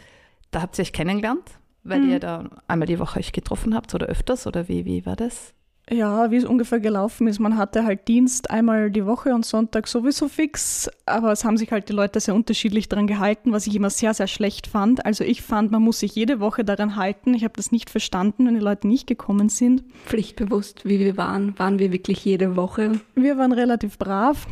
Da 0.50 0.60
habt 0.60 0.78
ihr 0.78 0.82
euch 0.82 0.92
kennengelernt, 0.92 1.58
weil 1.84 2.00
mhm. 2.00 2.10
ihr 2.10 2.20
da 2.20 2.50
einmal 2.68 2.86
die 2.86 2.98
Woche 2.98 3.18
euch 3.18 3.32
getroffen 3.32 3.74
habt 3.74 3.94
oder 3.94 4.06
öfters 4.06 4.46
oder 4.46 4.68
wie, 4.68 4.84
wie 4.84 5.06
war 5.06 5.16
das? 5.16 5.54
Ja, 5.90 6.30
wie 6.30 6.36
es 6.36 6.44
ungefähr 6.44 6.80
gelaufen 6.80 7.26
ist. 7.28 7.40
Man 7.40 7.58
hatte 7.58 7.84
halt 7.84 8.08
Dienst 8.08 8.50
einmal 8.50 8.90
die 8.90 9.04
Woche 9.04 9.34
und 9.34 9.44
Sonntag 9.44 9.86
sowieso 9.86 10.28
fix, 10.28 10.90
aber 11.04 11.30
es 11.32 11.44
haben 11.44 11.58
sich 11.58 11.72
halt 11.72 11.90
die 11.90 11.92
Leute 11.92 12.20
sehr 12.20 12.34
unterschiedlich 12.34 12.88
daran 12.88 13.06
gehalten, 13.06 13.52
was 13.52 13.66
ich 13.66 13.76
immer 13.76 13.90
sehr, 13.90 14.14
sehr 14.14 14.26
schlecht 14.26 14.66
fand. 14.66 15.04
Also 15.04 15.24
ich 15.24 15.42
fand, 15.42 15.70
man 15.72 15.82
muss 15.82 16.00
sich 16.00 16.14
jede 16.14 16.40
Woche 16.40 16.64
daran 16.64 16.96
halten. 16.96 17.34
Ich 17.34 17.44
habe 17.44 17.52
das 17.56 17.70
nicht 17.70 17.90
verstanden, 17.90 18.46
wenn 18.46 18.54
die 18.54 18.60
Leute 18.60 18.88
nicht 18.88 19.06
gekommen 19.06 19.50
sind. 19.50 19.84
Pflichtbewusst, 20.06 20.86
wie 20.86 20.98
wir 20.98 21.18
waren, 21.18 21.58
waren 21.58 21.78
wir 21.78 21.92
wirklich 21.92 22.24
jede 22.24 22.56
Woche. 22.56 23.00
Wir 23.14 23.36
waren 23.36 23.52
relativ 23.52 23.98
brav. 23.98 24.46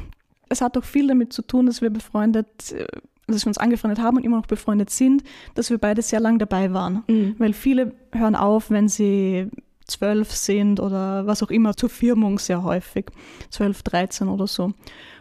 Es 0.50 0.60
hat 0.60 0.76
auch 0.76 0.84
viel 0.84 1.06
damit 1.06 1.32
zu 1.32 1.40
tun, 1.40 1.64
dass 1.64 1.80
wir 1.80 1.88
befreundet 1.88 2.72
äh, 2.72 2.86
dass 3.28 3.46
wir 3.46 3.50
uns 3.50 3.58
angefreundet 3.58 4.00
haben 4.00 4.18
und 4.18 4.24
immer 4.24 4.36
noch 4.36 4.46
befreundet 4.46 4.90
sind, 4.90 5.22
dass 5.54 5.70
wir 5.70 5.78
beide 5.78 6.02
sehr 6.02 6.20
lang 6.20 6.38
dabei 6.38 6.74
waren. 6.74 7.04
Mhm. 7.08 7.36
Weil 7.38 7.52
viele 7.54 7.94
hören 8.12 8.34
auf, 8.34 8.70
wenn 8.70 8.88
sie 8.88 9.48
zwölf 9.86 10.30
sind 10.32 10.80
oder 10.80 11.26
was 11.26 11.42
auch 11.42 11.50
immer, 11.50 11.76
zur 11.76 11.88
Firmung 11.88 12.38
sehr 12.38 12.62
häufig. 12.62 13.06
Zwölf, 13.50 13.82
dreizehn 13.82 14.28
oder 14.28 14.46
so. 14.46 14.72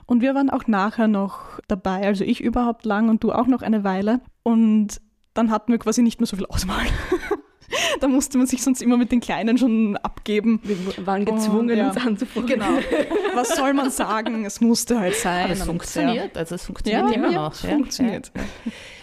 Und 0.06 0.22
wir 0.22 0.36
waren 0.36 0.50
auch 0.50 0.68
nachher 0.68 1.08
noch 1.08 1.60
dabei, 1.68 2.06
also 2.06 2.24
ich 2.24 2.42
überhaupt 2.42 2.86
lang 2.86 3.10
und 3.10 3.24
du 3.24 3.32
auch 3.32 3.48
noch 3.48 3.62
eine 3.62 3.84
Weile. 3.84 4.20
Und 4.44 5.00
dann 5.34 5.52
hatten 5.52 5.72
wir 5.72 5.80
quasi 5.80 6.02
nicht 6.02 6.20
mehr 6.20 6.28
so 6.28 6.36
viel 6.36 6.46
Auswahl. 6.48 6.86
da 8.02 8.08
musste 8.08 8.38
man 8.38 8.48
sich 8.48 8.62
sonst 8.62 8.82
immer 8.82 8.98
mit 8.98 9.12
den 9.12 9.22
Kleinen 9.22 9.58
schon 9.58 9.96
abgeben. 9.98 10.60
Wir 10.64 11.06
waren 11.08 11.24
gezwungen, 11.24 11.70
Und, 11.70 11.78
ja. 11.78 11.88
uns 11.88 11.98
anzufreuen. 11.98 12.48
Genau. 12.48 12.66
Was 13.34 13.56
soll 13.56 13.74
man 13.74 13.90
sagen? 13.90 14.44
Es 14.46 14.60
musste 14.60 15.00
halt 15.00 15.16
sein. 15.16 15.46
Aber 15.46 15.54
es 15.54 15.64
funktioniert, 15.64 16.38
also 16.38 16.56
es 16.56 16.66
funktioniert 16.66 17.10
Ja, 17.10 17.16
immer 17.16 17.32
noch. 17.32 17.54
es 17.54 17.62
funktioniert. 17.62 18.32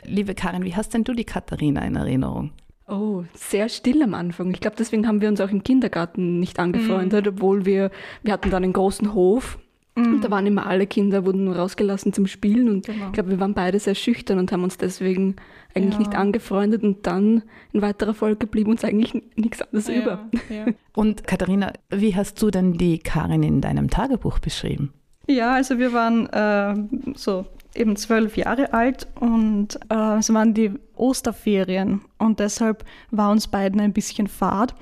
Liebe 0.04 0.34
Karin, 0.34 0.64
wie 0.64 0.74
hast 0.76 0.92
denn 0.92 1.04
du 1.04 1.14
die 1.14 1.24
Katharina 1.24 1.82
in 1.86 1.96
Erinnerung? 1.96 2.52
Oh, 2.88 3.24
sehr 3.34 3.68
still 3.68 4.02
am 4.02 4.14
Anfang. 4.14 4.50
Ich 4.52 4.60
glaube, 4.60 4.76
deswegen 4.78 5.06
haben 5.06 5.20
wir 5.20 5.28
uns 5.28 5.40
auch 5.40 5.50
im 5.50 5.62
Kindergarten 5.62 6.40
nicht 6.40 6.58
angefreundet, 6.58 7.26
Mhm. 7.26 7.32
obwohl 7.34 7.66
wir, 7.66 7.90
wir 8.22 8.32
hatten 8.32 8.50
dann 8.50 8.64
einen 8.64 8.72
großen 8.72 9.12
Hof 9.14 9.58
und 9.96 10.20
da 10.22 10.30
waren 10.30 10.46
immer 10.46 10.66
alle 10.66 10.86
Kinder, 10.86 11.26
wurden 11.26 11.44
nur 11.44 11.56
rausgelassen 11.56 12.12
zum 12.12 12.28
Spielen 12.28 12.68
und 12.68 12.86
Genau. 12.86 13.06
ich 13.06 13.12
glaube, 13.12 13.30
wir 13.30 13.40
waren 13.40 13.54
beide 13.54 13.80
sehr 13.80 13.96
schüchtern 13.96 14.38
und 14.38 14.52
haben 14.52 14.62
uns 14.62 14.78
deswegen 14.78 15.34
eigentlich 15.74 15.94
Ja. 15.94 15.98
nicht 15.98 16.14
angefreundet 16.14 16.84
und 16.84 17.04
dann 17.06 17.42
in 17.72 17.82
weiterer 17.82 18.14
Folge 18.14 18.46
blieb 18.46 18.68
uns 18.68 18.84
eigentlich 18.84 19.12
nichts 19.34 19.60
anderes 19.60 19.88
über. 19.88 20.28
Ja, 20.48 20.54
ja. 20.54 20.66
Und 20.94 21.26
Katharina, 21.26 21.72
wie 21.90 22.14
hast 22.16 22.40
du 22.40 22.50
denn 22.50 22.74
die 22.74 22.98
Karin 23.00 23.42
in 23.42 23.60
deinem 23.60 23.90
Tagebuch 23.90 24.38
beschrieben? 24.38 24.92
Ja, 25.28 25.54
also 25.54 25.78
wir 25.78 25.92
waren 25.92 26.26
äh, 26.28 26.74
so 27.14 27.44
eben 27.74 27.96
zwölf 27.96 28.36
Jahre 28.36 28.72
alt 28.72 29.06
und 29.20 29.78
äh, 29.90 30.18
es 30.18 30.32
waren 30.32 30.54
die 30.54 30.72
Osterferien 30.96 32.02
und 32.18 32.40
deshalb 32.40 32.84
war 33.10 33.30
uns 33.30 33.48
beiden 33.48 33.80
ein 33.80 33.92
bisschen 33.92 34.26
fad. 34.26 34.74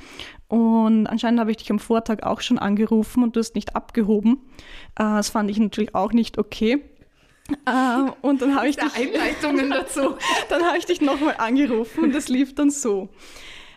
Und 0.49 1.09
anscheinend 1.09 1.40
habe 1.40 1.50
ich 1.50 1.57
dich 1.57 1.71
am 1.71 1.81
Vortag 1.81 2.23
auch 2.23 2.40
schon 2.40 2.59
angerufen 2.59 3.25
und 3.25 3.35
du 3.35 3.40
hast 3.40 3.57
nicht 3.57 3.75
abgehoben. 3.75 4.38
Äh, 4.95 5.02
das 5.02 5.28
fand 5.28 5.50
ich 5.50 5.59
natürlich 5.59 5.95
auch 5.95 6.12
nicht 6.12 6.38
okay. 6.38 6.83
Äh, 7.64 8.11
und 8.23 8.43
dann 8.43 8.57
habe 8.57 8.69
ich 8.69 8.76
dich 8.76 8.95
Einleitungen 8.95 9.71
dazu. 9.71 10.16
dann 10.49 10.62
habe 10.64 10.78
ich 10.78 10.87
dich 10.87 11.00
nochmal 11.00 11.35
angerufen 11.38 12.05
und 12.05 12.14
das 12.14 12.28
lief 12.28 12.55
dann 12.55 12.71
so. 12.71 13.09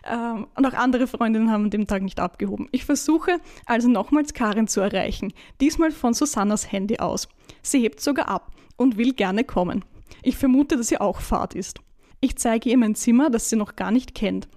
Ähm, 0.04 0.46
und 0.54 0.66
auch 0.66 0.72
andere 0.72 1.06
Freundinnen 1.06 1.50
haben 1.50 1.64
an 1.64 1.70
dem 1.70 1.86
Tag 1.86 2.02
nicht 2.02 2.20
abgehoben. 2.20 2.68
Ich 2.72 2.84
versuche 2.84 3.38
also 3.66 3.88
nochmals 3.88 4.32
Karin 4.32 4.66
zu 4.66 4.80
erreichen, 4.80 5.32
diesmal 5.60 5.90
von 5.90 6.14
Susannas 6.14 6.72
Handy 6.72 6.98
aus. 6.98 7.28
Sie 7.62 7.80
hebt 7.80 8.00
sogar 8.00 8.28
ab 8.28 8.52
und 8.80 8.96
will 8.96 9.12
gerne 9.12 9.44
kommen. 9.44 9.84
Ich 10.22 10.38
vermute, 10.38 10.78
dass 10.78 10.88
sie 10.88 10.98
auch 10.98 11.20
Fahrt 11.20 11.54
ist. 11.54 11.80
Ich 12.20 12.36
zeige 12.36 12.70
ihr 12.70 12.78
mein 12.78 12.94
Zimmer, 12.94 13.28
das 13.28 13.50
sie 13.50 13.56
noch 13.56 13.76
gar 13.76 13.90
nicht 13.90 14.14
kennt. 14.14 14.48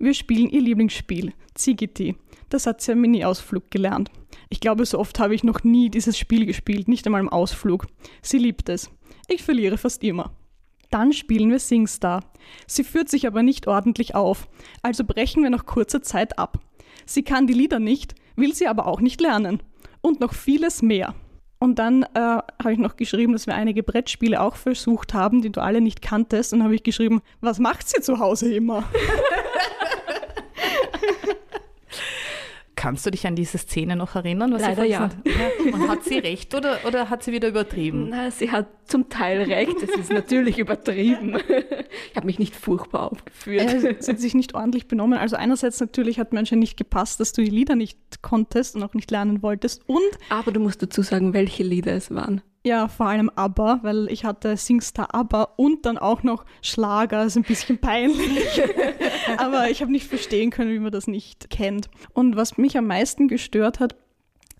Wir 0.00 0.14
spielen 0.14 0.50
ihr 0.50 0.60
Lieblingsspiel, 0.60 1.32
Zigiti. 1.54 2.16
Das 2.48 2.66
hat 2.66 2.80
sie 2.80 2.90
am 2.90 3.00
Mini-Ausflug 3.00 3.70
gelernt. 3.70 4.10
Ich 4.48 4.58
glaube, 4.58 4.84
so 4.84 4.98
oft 4.98 5.20
habe 5.20 5.36
ich 5.36 5.44
noch 5.44 5.62
nie 5.62 5.90
dieses 5.90 6.18
Spiel 6.18 6.44
gespielt, 6.44 6.88
nicht 6.88 7.06
einmal 7.06 7.20
im 7.20 7.28
Ausflug. 7.28 7.86
Sie 8.20 8.38
liebt 8.38 8.68
es. 8.68 8.90
Ich 9.28 9.44
verliere 9.44 9.78
fast 9.78 10.02
immer. 10.02 10.32
Dann 10.90 11.12
spielen 11.12 11.48
wir 11.48 11.60
SingStar. 11.60 12.24
Sie 12.66 12.82
führt 12.82 13.08
sich 13.08 13.28
aber 13.28 13.44
nicht 13.44 13.68
ordentlich 13.68 14.16
auf, 14.16 14.48
also 14.82 15.04
brechen 15.04 15.44
wir 15.44 15.50
nach 15.50 15.66
kurzer 15.66 16.02
Zeit 16.02 16.36
ab. 16.36 16.58
Sie 17.06 17.22
kann 17.22 17.46
die 17.46 17.54
Lieder 17.54 17.78
nicht, 17.78 18.16
will 18.34 18.56
sie 18.56 18.66
aber 18.66 18.88
auch 18.88 19.00
nicht 19.00 19.20
lernen. 19.20 19.62
Und 20.00 20.18
noch 20.18 20.34
vieles 20.34 20.82
mehr. 20.82 21.14
Und 21.62 21.78
dann 21.78 22.02
äh, 22.02 22.08
habe 22.18 22.72
ich 22.72 22.78
noch 22.80 22.96
geschrieben, 22.96 23.34
dass 23.34 23.46
wir 23.46 23.54
einige 23.54 23.84
Brettspiele 23.84 24.40
auch 24.40 24.56
versucht 24.56 25.14
haben, 25.14 25.42
die 25.42 25.52
du 25.52 25.62
alle 25.62 25.80
nicht 25.80 26.02
kanntest. 26.02 26.52
Und 26.52 26.64
habe 26.64 26.74
ich 26.74 26.82
geschrieben, 26.82 27.22
was 27.40 27.60
macht 27.60 27.88
sie 27.88 28.00
zu 28.00 28.18
Hause 28.18 28.52
immer? 28.52 28.82
Kannst 32.82 33.06
du 33.06 33.12
dich 33.12 33.28
an 33.28 33.36
diese 33.36 33.58
Szene 33.58 33.94
noch 33.94 34.16
erinnern? 34.16 34.50
Leider 34.50 34.82
ja. 34.82 35.02
hat? 35.02 35.16
Und 35.72 35.88
hat 35.88 36.02
sie 36.02 36.18
recht 36.18 36.52
oder, 36.52 36.80
oder 36.84 37.10
hat 37.10 37.22
sie 37.22 37.30
wieder 37.30 37.46
übertrieben? 37.46 38.08
Na, 38.10 38.32
sie 38.32 38.50
hat 38.50 38.66
zum 38.86 39.08
Teil 39.08 39.42
recht, 39.42 39.80
es 39.80 39.90
ist 39.90 40.10
natürlich 40.12 40.58
übertrieben. 40.58 41.36
Ich 42.10 42.16
habe 42.16 42.26
mich 42.26 42.40
nicht 42.40 42.56
furchtbar 42.56 43.12
aufgeführt. 43.12 43.72
Äh, 43.72 43.96
sie 44.00 44.10
hat 44.10 44.18
sich 44.18 44.34
nicht 44.34 44.54
ordentlich 44.54 44.88
benommen. 44.88 45.16
Also 45.16 45.36
einerseits 45.36 45.78
natürlich 45.78 46.18
hat 46.18 46.32
mir 46.32 46.40
anscheinend 46.40 46.62
nicht 46.62 46.76
gepasst, 46.76 47.20
dass 47.20 47.32
du 47.32 47.42
die 47.42 47.50
Lieder 47.50 47.76
nicht 47.76 47.98
konntest 48.20 48.74
und 48.74 48.82
auch 48.82 48.94
nicht 48.94 49.10
lernen 49.12 49.42
wolltest. 49.42 49.88
Und 49.88 50.00
Aber 50.28 50.50
du 50.50 50.58
musst 50.58 50.82
dazu 50.82 51.02
sagen, 51.02 51.34
welche 51.34 51.62
Lieder 51.62 51.92
es 51.92 52.12
waren. 52.12 52.42
Ja, 52.64 52.86
vor 52.86 53.06
allem 53.06 53.28
ABBA, 53.34 53.80
weil 53.82 54.06
ich 54.08 54.24
hatte 54.24 54.56
Singstar 54.56 55.12
ABBA 55.14 55.48
und 55.56 55.84
dann 55.84 55.98
auch 55.98 56.22
noch 56.22 56.44
Schlager, 56.62 57.24
ist 57.24 57.36
ein 57.36 57.42
bisschen 57.42 57.78
peinlich. 57.78 58.62
Aber 59.38 59.68
ich 59.68 59.82
habe 59.82 59.90
nicht 59.90 60.06
verstehen 60.06 60.50
können, 60.50 60.70
wie 60.70 60.78
man 60.78 60.92
das 60.92 61.08
nicht 61.08 61.50
kennt. 61.50 61.90
Und 62.12 62.36
was 62.36 62.58
mich 62.58 62.78
am 62.78 62.86
meisten 62.86 63.26
gestört 63.26 63.80
hat, 63.80 63.96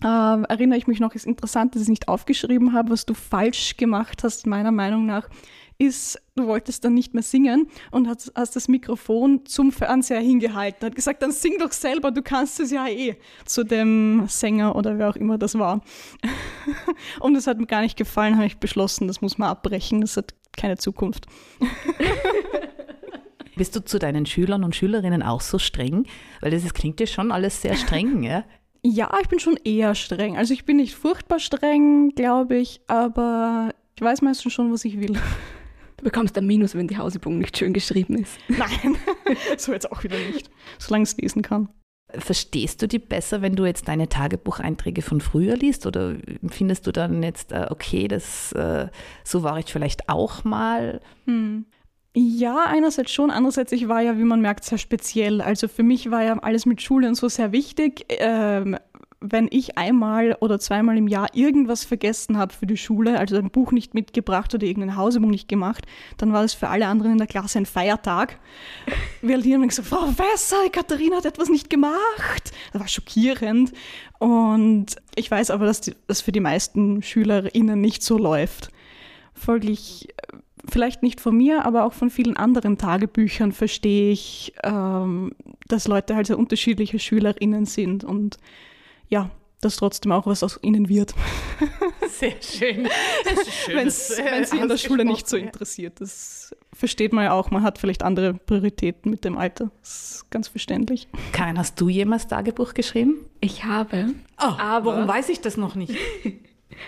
äh, 0.03 0.07
erinnere 0.07 0.77
ich 0.77 0.87
mich 0.87 0.99
noch, 0.99 1.15
ist 1.15 1.25
interessant, 1.25 1.75
dass 1.75 1.81
ich 1.81 1.85
es 1.85 1.89
nicht 1.89 2.09
aufgeschrieben 2.09 2.73
habe, 2.73 2.91
was 2.91 3.05
du 3.05 3.13
falsch 3.13 3.77
gemacht 3.77 4.23
hast, 4.23 4.47
meiner 4.47 4.71
Meinung 4.71 5.05
nach, 5.05 5.29
ist, 5.77 6.21
du 6.35 6.47
wolltest 6.47 6.83
dann 6.85 6.93
nicht 6.93 7.13
mehr 7.13 7.23
singen 7.23 7.67
und 7.91 8.07
hast, 8.07 8.31
hast 8.35 8.55
das 8.55 8.67
Mikrofon 8.67 9.45
zum 9.45 9.71
Fernseher 9.71 10.19
hingehalten. 10.19 10.85
Hat 10.85 10.95
gesagt, 10.95 11.21
dann 11.21 11.31
sing 11.31 11.57
doch 11.59 11.71
selber, 11.71 12.11
du 12.11 12.21
kannst 12.21 12.59
es 12.59 12.71
ja 12.71 12.87
eh, 12.87 13.17
zu 13.45 13.63
dem 13.63 14.25
Sänger 14.27 14.75
oder 14.75 14.97
wer 14.97 15.09
auch 15.09 15.15
immer 15.15 15.37
das 15.37 15.57
war. 15.57 15.81
und 17.19 17.33
das 17.33 17.47
hat 17.47 17.59
mir 17.59 17.67
gar 17.67 17.81
nicht 17.81 17.97
gefallen, 17.97 18.35
habe 18.35 18.47
ich 18.47 18.57
beschlossen, 18.57 19.07
das 19.07 19.21
muss 19.21 19.37
man 19.37 19.49
abbrechen, 19.49 20.01
das 20.01 20.17
hat 20.17 20.33
keine 20.55 20.77
Zukunft. 20.77 21.25
Bist 23.55 23.75
du 23.75 23.85
zu 23.85 23.99
deinen 23.99 24.25
Schülern 24.25 24.63
und 24.63 24.75
Schülerinnen 24.75 25.21
auch 25.21 25.41
so 25.41 25.59
streng? 25.59 26.05
Weil 26.41 26.51
das 26.51 26.63
ist, 26.63 26.73
klingt 26.73 26.99
ja 26.99 27.05
schon 27.05 27.31
alles 27.31 27.61
sehr 27.61 27.75
streng, 27.75 28.23
ja? 28.23 28.45
Ja, 28.85 29.11
ich 29.21 29.29
bin 29.29 29.39
schon 29.39 29.57
eher 29.63 29.95
streng. 29.95 30.35
Also 30.35 30.53
ich 30.53 30.65
bin 30.65 30.77
nicht 30.77 30.95
furchtbar 30.95 31.39
streng, 31.39 32.09
glaube 32.15 32.57
ich, 32.57 32.81
aber 32.87 33.69
ich 33.95 34.01
weiß 34.01 34.21
meistens 34.21 34.51
schon, 34.51 34.73
was 34.73 34.83
ich 34.83 34.99
will. 34.99 35.17
Du 35.97 36.03
bekommst 36.03 36.37
ein 36.37 36.45
Minus, 36.45 36.75
wenn 36.75 36.87
die 36.87 36.97
Hausübung 36.97 37.37
nicht 37.37 37.57
schön 37.57 37.73
geschrieben 37.73 38.17
ist. 38.17 38.37
Nein, 38.47 38.97
so 39.57 39.73
jetzt 39.73 39.91
auch 39.91 40.03
wieder 40.03 40.17
nicht, 40.17 40.49
solange 40.79 41.03
ich 41.03 41.09
es 41.09 41.17
lesen 41.17 41.41
kann. 41.41 41.69
Verstehst 42.09 42.81
du 42.81 42.87
die 42.87 42.99
besser, 42.99 43.41
wenn 43.41 43.55
du 43.55 43.65
jetzt 43.65 43.87
deine 43.87 44.07
Tagebucheinträge 44.07 45.01
von 45.01 45.19
früher 45.19 45.55
liest? 45.55 45.87
Oder 45.87 46.15
findest 46.47 46.85
du 46.85 46.91
dann 46.91 47.23
jetzt, 47.23 47.51
äh, 47.51 47.67
okay, 47.69 48.07
das, 48.07 48.51
äh, 48.51 48.87
so 49.23 49.41
war 49.41 49.57
ich 49.57 49.65
vielleicht 49.71 50.09
auch 50.09 50.43
mal? 50.43 51.01
Hm. 51.25 51.65
Ja, 52.15 52.65
einerseits 52.67 53.11
schon, 53.11 53.31
andererseits, 53.31 53.71
ich 53.71 53.87
war 53.87 54.01
ja, 54.01 54.19
wie 54.19 54.23
man 54.23 54.41
merkt, 54.41 54.63
sehr 54.63 54.77
speziell. 54.77 55.41
Also 55.41 55.67
für 55.67 55.81
mich 55.81 56.11
war 56.11 56.23
ja 56.23 56.37
alles 56.37 56.67
mit 56.67 56.79
Schule 56.81 57.07
und 57.07 57.15
so 57.15 57.27
sehr 57.27 57.51
wichtig. 57.51 58.05
Ähm, 58.09 58.77
wenn 59.25 59.47
ich 59.49 59.77
einmal 59.77 60.35
oder 60.41 60.59
zweimal 60.59 60.97
im 60.97 61.07
Jahr 61.07 61.29
irgendwas 61.33 61.85
vergessen 61.85 62.37
habe 62.37 62.53
für 62.53 62.67
die 62.67 62.75
Schule, 62.75 63.17
also 63.17 63.37
ein 63.37 63.49
Buch 63.49 63.71
nicht 63.71 63.93
mitgebracht 63.93 64.53
oder 64.53 64.67
irgendeine 64.67 64.97
Hausübung 64.97 65.29
nicht 65.29 65.47
gemacht, 65.47 65.85
dann 66.17 66.33
war 66.33 66.41
das 66.41 66.53
für 66.53 66.67
alle 66.67 66.87
anderen 66.87 67.13
in 67.13 67.17
der 67.19 67.27
Klasse 67.27 67.59
ein 67.59 67.65
Feiertag. 67.65 68.37
Wir 69.21 69.37
haben 69.37 69.61
dann 69.61 69.67
gesagt, 69.69 69.87
Frau 69.87 70.05
Professor, 70.05 70.59
Katharina 70.69 71.17
hat 71.17 71.25
etwas 71.25 71.47
nicht 71.47 71.69
gemacht. 71.69 72.51
Das 72.73 72.81
war 72.81 72.87
schockierend. 72.89 73.71
Und 74.19 74.87
ich 75.15 75.31
weiß 75.31 75.51
aber, 75.51 75.65
dass 75.65 75.89
das 76.07 76.19
für 76.19 76.33
die 76.33 76.41
meisten 76.41 77.01
SchülerInnen 77.01 77.79
nicht 77.79 78.03
so 78.03 78.17
läuft. 78.17 78.71
Folglich 79.33 80.09
äh, 80.09 80.37
vielleicht 80.69 81.01
nicht 81.01 81.21
von 81.21 81.35
mir, 81.35 81.65
aber 81.65 81.85
auch 81.85 81.93
von 81.93 82.09
vielen 82.09 82.35
anderen 82.35 82.77
Tagebüchern 82.77 83.53
verstehe 83.53 84.11
ich, 84.11 84.53
ähm, 84.63 85.31
dass 85.67 85.87
Leute 85.87 86.15
halt 86.15 86.27
sehr 86.27 86.37
unterschiedliche 86.37 86.99
SchülerInnen 86.99 87.65
sind 87.65 88.03
und 88.03 88.37
ja, 89.13 89.29
dass 89.61 89.77
trotzdem 89.77 90.11
auch 90.11 90.25
was 90.27 90.43
aus 90.43 90.59
ihnen 90.61 90.89
wird, 90.89 91.13
Sehr 92.09 92.33
schön. 92.41 92.87
wenn 93.73 93.89
sie 93.89 94.57
in 94.57 94.67
der 94.67 94.77
Schule 94.77 95.05
nicht 95.05 95.27
so 95.29 95.37
interessiert. 95.37 96.01
Das 96.01 96.53
versteht 96.73 97.13
man 97.13 97.23
ja 97.25 97.31
auch. 97.33 97.49
Man 97.51 97.63
hat 97.63 97.77
vielleicht 97.77 98.03
andere 98.03 98.33
Prioritäten 98.33 99.09
mit 99.09 99.23
dem 99.23 99.37
Alter. 99.37 99.71
Das 99.81 100.15
ist 100.15 100.31
ganz 100.31 100.47
verständlich. 100.49 101.07
Karin, 101.31 101.57
hast 101.57 101.79
du 101.79 101.89
jemals 101.89 102.27
Tagebuch 102.27 102.73
geschrieben? 102.73 103.25
Ich 103.39 103.63
habe, 103.63 104.13
Oh, 104.41 104.45
Aber- 104.57 104.85
warum 104.91 105.07
weiß 105.07 105.29
ich 105.29 105.39
das 105.41 105.55
noch 105.57 105.75
nicht? 105.75 105.95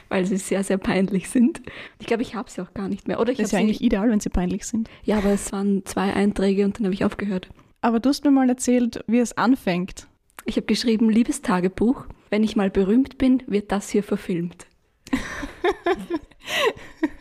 weil 0.10 0.26
sie 0.26 0.38
sehr, 0.38 0.64
sehr 0.64 0.78
peinlich 0.80 1.30
sind. 1.30 1.62
Ich 2.00 2.08
glaube, 2.08 2.24
ich 2.24 2.34
habe 2.36 2.50
sie 2.50 2.60
auch 2.62 2.74
gar 2.74 2.90
nicht 2.90 3.08
mehr. 3.08 3.20
Oder 3.20 3.32
ich 3.32 3.38
Das 3.38 3.46
ist 3.48 3.52
ja 3.52 3.60
eigentlich 3.60 3.82
ideal, 3.82 4.10
wenn 4.10 4.20
sie 4.20 4.30
peinlich 4.30 4.66
sind. 4.66 4.90
ja, 5.04 5.18
aber 5.20 5.30
es 5.30 5.52
waren 5.52 5.86
zwei 5.86 6.12
Einträge 6.14 6.66
und 6.66 6.78
dann 6.80 6.86
habe 6.86 6.94
ich 6.94 7.06
aufgehört. 7.06 7.50
Aber 7.82 8.00
du 8.00 8.10
hast 8.10 8.26
mir 8.26 8.32
mal 8.32 8.50
erzählt, 8.50 9.04
wie 9.08 9.20
es 9.20 9.38
anfängt. 9.38 10.08
Ich 10.46 10.56
habe 10.58 10.66
geschrieben, 10.66 11.10
liebes 11.10 11.42
Tagebuch, 11.44 12.06
wenn 12.30 12.44
ich 12.44 12.56
mal 12.56 12.70
berühmt 12.70 13.18
bin, 13.18 13.44
wird 13.48 13.72
das 13.72 13.90
hier 13.90 14.04
verfilmt. 14.04 14.68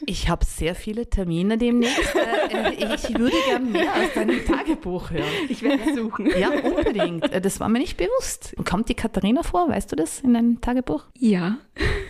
Ich 0.06 0.28
habe 0.28 0.44
sehr 0.44 0.74
viele 0.74 1.08
Termine 1.08 1.56
demnächst. 1.56 2.14
Äh, 2.14 2.94
ich 2.94 3.18
würde 3.18 3.36
gerne 3.48 3.64
mehr 3.64 3.92
aus 3.94 4.12
deinem 4.14 4.44
Tagebuch 4.44 5.10
hören. 5.10 5.24
Ich 5.48 5.62
werde 5.62 5.82
es 5.88 5.96
suchen. 5.96 6.30
Ja, 6.38 6.50
unbedingt. 6.50 7.32
Äh, 7.32 7.40
das 7.40 7.58
war 7.60 7.68
mir 7.68 7.78
nicht 7.78 7.96
bewusst. 7.96 8.54
Kommt 8.64 8.88
die 8.88 8.94
Katharina 8.94 9.42
vor? 9.42 9.68
Weißt 9.68 9.90
du 9.90 9.96
das 9.96 10.20
in 10.20 10.34
deinem 10.34 10.60
Tagebuch? 10.60 11.04
Ja. 11.18 11.56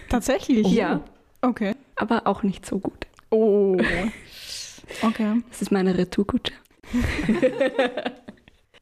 Tatsächlich? 0.08 0.66
Ja. 0.72 1.00
Okay. 1.40 1.74
Aber 1.96 2.26
auch 2.26 2.42
nicht 2.42 2.66
so 2.66 2.78
gut. 2.78 3.06
Oh. 3.30 3.76
Okay. 5.02 5.42
Das 5.50 5.62
ist 5.62 5.70
meine 5.70 5.96
Retourkutsche. 5.96 6.52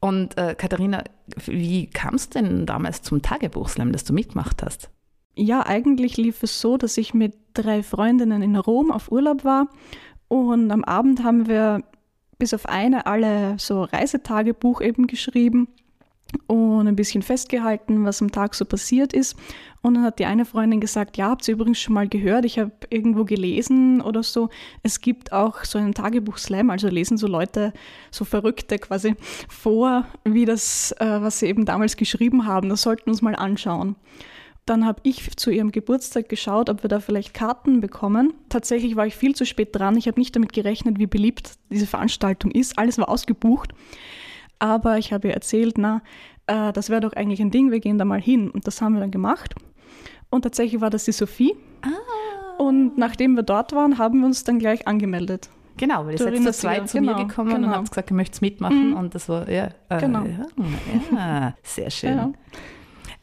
Und 0.03 0.37
äh, 0.37 0.53
Katharina, 0.53 1.01
wie 1.45 1.87
kam 1.87 2.15
es 2.15 2.27
denn 2.27 2.65
damals 2.65 3.03
zum 3.03 3.21
Tagebuchslam, 3.21 3.93
das 3.93 4.03
du 4.03 4.11
mitgemacht 4.11 4.61
hast? 4.61 4.89
Ja, 5.33 5.65
eigentlich 5.65 6.17
lief 6.17 6.43
es 6.43 6.59
so, 6.59 6.75
dass 6.75 6.97
ich 6.97 7.13
mit 7.13 7.33
drei 7.53 7.83
Freundinnen 7.83 8.41
in 8.41 8.57
Rom 8.57 8.91
auf 8.91 9.13
Urlaub 9.13 9.45
war 9.45 9.69
und 10.27 10.71
am 10.71 10.83
Abend 10.83 11.23
haben 11.23 11.47
wir 11.47 11.83
bis 12.37 12.53
auf 12.53 12.65
eine 12.65 13.05
alle 13.05 13.55
so 13.59 13.83
Reisetagebuch 13.83 14.81
eben 14.81 15.07
geschrieben 15.07 15.69
und 16.47 16.87
ein 16.87 16.95
bisschen 16.95 17.21
festgehalten, 17.21 18.05
was 18.05 18.21
am 18.21 18.31
Tag 18.31 18.55
so 18.55 18.65
passiert 18.65 19.13
ist. 19.13 19.35
Und 19.81 19.95
dann 19.95 20.03
hat 20.03 20.19
die 20.19 20.25
eine 20.25 20.45
Freundin 20.45 20.79
gesagt, 20.79 21.17
ja, 21.17 21.29
habt 21.29 21.47
ihr 21.47 21.55
übrigens 21.55 21.79
schon 21.79 21.93
mal 21.93 22.07
gehört, 22.07 22.45
ich 22.45 22.57
habe 22.57 22.71
irgendwo 22.89 23.25
gelesen 23.25 24.01
oder 24.01 24.23
so, 24.23 24.49
es 24.81 25.01
gibt 25.01 25.33
auch 25.33 25.65
so 25.65 25.77
einen 25.77 25.93
Tagebuch-Slam, 25.93 26.69
also 26.69 26.87
lesen 26.87 27.17
so 27.17 27.27
Leute, 27.27 27.73
so 28.09 28.23
Verrückte 28.23 28.79
quasi 28.79 29.15
vor, 29.49 30.05
wie 30.23 30.45
das, 30.45 30.93
äh, 30.99 31.21
was 31.21 31.39
sie 31.39 31.47
eben 31.47 31.65
damals 31.65 31.97
geschrieben 31.97 32.45
haben. 32.45 32.69
Das 32.69 32.83
sollten 32.83 33.07
wir 33.07 33.11
uns 33.11 33.21
mal 33.21 33.35
anschauen. 33.35 33.95
Dann 34.65 34.85
habe 34.85 35.01
ich 35.03 35.35
zu 35.35 35.51
ihrem 35.51 35.73
Geburtstag 35.73 36.29
geschaut, 36.29 36.69
ob 36.69 36.83
wir 36.83 36.87
da 36.87 37.01
vielleicht 37.01 37.33
Karten 37.33 37.81
bekommen. 37.81 38.33
Tatsächlich 38.47 38.95
war 38.95 39.05
ich 39.05 39.15
viel 39.15 39.35
zu 39.35 39.45
spät 39.45 39.75
dran. 39.75 39.97
Ich 39.97 40.07
habe 40.07 40.19
nicht 40.19 40.33
damit 40.33 40.53
gerechnet, 40.53 40.99
wie 40.99 41.07
beliebt 41.07 41.55
diese 41.69 41.87
Veranstaltung 41.87 42.49
ist. 42.51 42.77
Alles 42.77 42.97
war 42.97 43.09
ausgebucht. 43.09 43.73
Aber 44.59 44.97
ich 44.97 45.11
habe 45.13 45.27
ihr 45.27 45.33
erzählt, 45.33 45.77
na, 45.77 46.01
äh, 46.47 46.71
das 46.73 46.89
wäre 46.89 47.01
doch 47.01 47.13
eigentlich 47.13 47.41
ein 47.41 47.51
Ding, 47.51 47.71
wir 47.71 47.79
gehen 47.79 47.97
da 47.97 48.05
mal 48.05 48.21
hin. 48.21 48.49
Und 48.49 48.67
das 48.67 48.81
haben 48.81 48.93
wir 48.93 49.01
dann 49.01 49.11
gemacht. 49.11 49.55
Und 50.29 50.43
tatsächlich 50.43 50.81
war 50.81 50.89
das 50.89 51.05
die 51.05 51.11
Sophie. 51.11 51.55
Ah. 51.81 52.61
Und 52.61 52.97
nachdem 52.97 53.35
wir 53.35 53.43
dort 53.43 53.73
waren, 53.73 53.97
haben 53.97 54.19
wir 54.19 54.25
uns 54.25 54.43
dann 54.43 54.59
gleich 54.59 54.87
angemeldet. 54.87 55.49
Genau, 55.77 56.05
weil 56.05 56.13
ihr 56.13 56.17
seid 56.19 56.37
zu 56.37 56.51
zweit 56.51 56.89
zu 56.89 56.99
genau, 56.99 57.17
mir 57.17 57.25
gekommen 57.25 57.53
und 57.53 57.61
genau. 57.63 57.73
habt 57.75 57.89
gesagt, 57.89 58.11
ihr 58.11 58.15
möchtet 58.15 58.41
mitmachen. 58.41 58.91
Mhm. 58.91 58.97
Und 58.97 59.15
das 59.15 59.27
war, 59.27 59.49
ja, 59.49 59.69
äh, 59.89 59.99
Genau. 59.99 60.23
ja, 60.23 60.45
ja 61.15 61.53
sehr 61.63 61.89
schön. 61.89 62.17
Ja. 62.17 62.31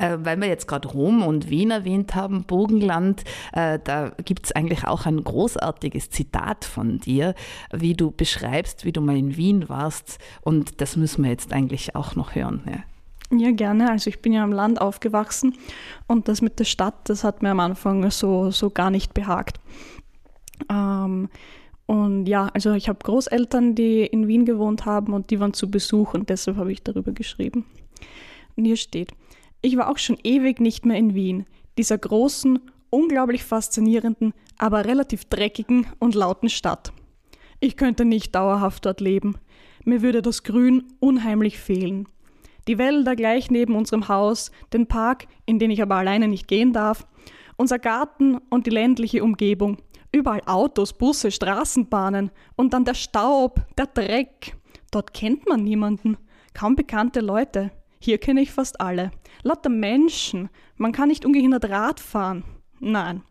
Äh, 0.01 0.19
weil 0.23 0.41
wir 0.41 0.49
jetzt 0.49 0.67
gerade 0.67 0.89
Rom 0.89 1.23
und 1.23 1.51
Wien 1.51 1.71
erwähnt 1.71 2.15
haben, 2.15 2.45
Burgenland, 2.45 3.23
äh, 3.53 3.79
da 3.83 4.11
gibt 4.25 4.47
es 4.47 4.53
eigentlich 4.53 4.87
auch 4.87 5.05
ein 5.05 5.23
großartiges 5.23 6.11
Zitat 6.11 6.65
von 6.65 6.99
dir, 6.99 7.35
wie 7.73 7.95
du 7.95 8.11
beschreibst, 8.11 8.85
wie 8.85 8.93
du 8.93 9.03
mal 9.03 9.17
in 9.17 9.37
Wien 9.37 9.69
warst. 9.69 10.19
Und 10.41 10.81
das 10.81 10.97
müssen 10.97 11.23
wir 11.23 11.31
jetzt 11.31 11.53
eigentlich 11.53 11.95
auch 11.95 12.17
noch 12.17 12.35
hören. 12.35 12.63
Ja. 12.67 13.39
Ja, 13.39 13.53
gerne. 13.53 13.91
Also 13.91 14.11
ich 14.11 14.21
bin 14.23 14.33
ja 14.33 14.43
am 14.43 14.53
Land 14.53 14.81
aufgewachsen 14.81 15.55
und 16.09 16.27
das 16.27 16.43
mit 16.43 16.59
der 16.59 16.65
Stadt, 16.65 17.09
das 17.09 17.23
hat 17.23 17.43
mir 17.43 17.51
am 17.51 17.61
Anfang 17.61 18.11
so, 18.11 18.51
so 18.51 18.71
gar 18.71 18.91
nicht 18.91 19.15
behagt. 19.15 19.61
Ähm, 20.69 21.29
und 21.87 22.27
ja, 22.27 22.49
also 22.55 22.73
ich 22.73 22.89
habe 22.89 22.99
Großeltern, 23.03 23.77
die 23.77 24.05
in 24.05 24.27
Wien 24.27 24.47
gewohnt 24.47 24.85
haben 24.85 25.13
und 25.13 25.31
die 25.31 25.39
waren 25.39 25.53
zu 25.53 25.71
Besuch 25.71 26.15
und 26.15 26.29
deshalb 26.29 26.57
habe 26.57 26.73
ich 26.73 26.83
darüber 26.83 27.13
geschrieben. 27.13 27.67
Und 28.57 28.65
hier 28.65 28.77
steht, 28.77 29.13
ich 29.63 29.77
war 29.77 29.91
auch 29.91 29.99
schon 29.99 30.19
ewig 30.23 30.61
nicht 30.61 30.87
mehr 30.87 30.97
in 30.97 31.15
Wien, 31.15 31.47
dieser 31.79 31.99
großen, 31.99 32.59
unglaublich 32.91 33.45
faszinierenden, 33.45 34.33
aber 34.59 34.85
relativ 34.85 35.25
dreckigen 35.27 35.87
und 35.99 36.15
lauten 36.15 36.49
Stadt. 36.49 36.93
Ich 37.61 37.77
könnte 37.77 38.05
nicht 38.05 38.35
dauerhaft 38.35 38.87
dort 38.87 39.01
leben. 39.01 39.37
Mir 39.85 40.03
würde 40.03 40.23
das 40.23 40.43
Grün 40.43 40.85
unheimlich 40.99 41.59
fehlen. 41.59 42.09
Die 42.69 42.79
Wälder 42.79 43.17
gleich 43.17 43.51
neben 43.51 43.75
unserem 43.75 44.09
Haus, 44.09 44.51
den 44.73 44.87
Park, 44.87 45.27
in 45.47 45.59
den 45.59 45.71
ich 45.71 45.83
aber 45.83 45.97
alleine 45.97 46.29
nicht 46.29 46.49
gehen 46.49 46.73
darf, 46.73 47.07
unser 47.57 47.79
Garten 47.79 48.39
und 48.49 48.67
die 48.67 48.71
ländliche 48.71 49.23
Umgebung. 49.23 49.79
Überall 50.13 50.43
Autos, 50.47 50.93
Busse, 50.93 51.31
Straßenbahnen 51.31 52.31
und 52.57 52.73
dann 52.73 52.85
der 52.85 52.95
Staub, 52.95 53.61
der 53.77 53.87
Dreck. 53.87 54.57
Dort 54.91 55.15
kennt 55.15 55.49
man 55.49 55.63
niemanden, 55.63 56.17
kaum 56.53 56.75
bekannte 56.77 57.21
Leute. 57.21 57.71
Hier 58.03 58.17
kenne 58.17 58.41
ich 58.41 58.51
fast 58.51 58.81
alle. 58.81 59.11
Lauter 59.43 59.69
Menschen. 59.69 60.49
Man 60.77 60.93
kann 60.93 61.09
nicht 61.09 61.27
ungehindert 61.27 61.69
Rad 61.69 62.01
fahren. 62.01 62.45
Nein, 62.79 63.23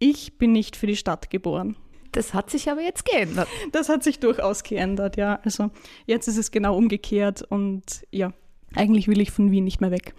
ich 0.00 0.36
bin 0.36 0.50
nicht 0.50 0.74
für 0.74 0.88
die 0.88 0.96
Stadt 0.96 1.30
geboren. 1.30 1.76
Das 2.10 2.34
hat 2.34 2.50
sich 2.50 2.68
aber 2.68 2.82
jetzt 2.82 3.04
geändert. 3.04 3.46
Das 3.70 3.88
hat 3.88 4.02
sich 4.02 4.18
durchaus 4.18 4.64
geändert, 4.64 5.16
ja. 5.16 5.38
Also 5.44 5.70
jetzt 6.06 6.26
ist 6.26 6.38
es 6.38 6.50
genau 6.50 6.76
umgekehrt 6.76 7.42
und 7.42 8.04
ja, 8.10 8.32
eigentlich 8.74 9.06
will 9.06 9.20
ich 9.20 9.30
von 9.30 9.52
Wien 9.52 9.64
nicht 9.64 9.80
mehr 9.80 9.92
weg. 9.92 10.14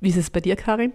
Wie 0.00 0.08
ist 0.08 0.16
es 0.16 0.30
bei 0.30 0.40
dir, 0.40 0.56
Karin? 0.56 0.94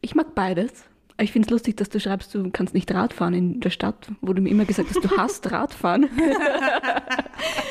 Ich 0.00 0.14
mag 0.14 0.34
beides. 0.34 0.84
Ich 1.20 1.32
finde 1.32 1.46
es 1.46 1.50
lustig, 1.50 1.76
dass 1.76 1.88
du 1.90 1.98
schreibst, 2.00 2.34
du 2.34 2.50
kannst 2.50 2.74
nicht 2.74 2.92
Radfahren 2.92 3.34
in 3.34 3.60
der 3.60 3.70
Stadt. 3.70 4.10
Wurde 4.20 4.40
mir 4.40 4.50
immer 4.50 4.64
gesagt, 4.64 4.94
dass 4.94 5.02
du 5.02 5.16
hast 5.16 5.50
Radfahren. 5.50 6.08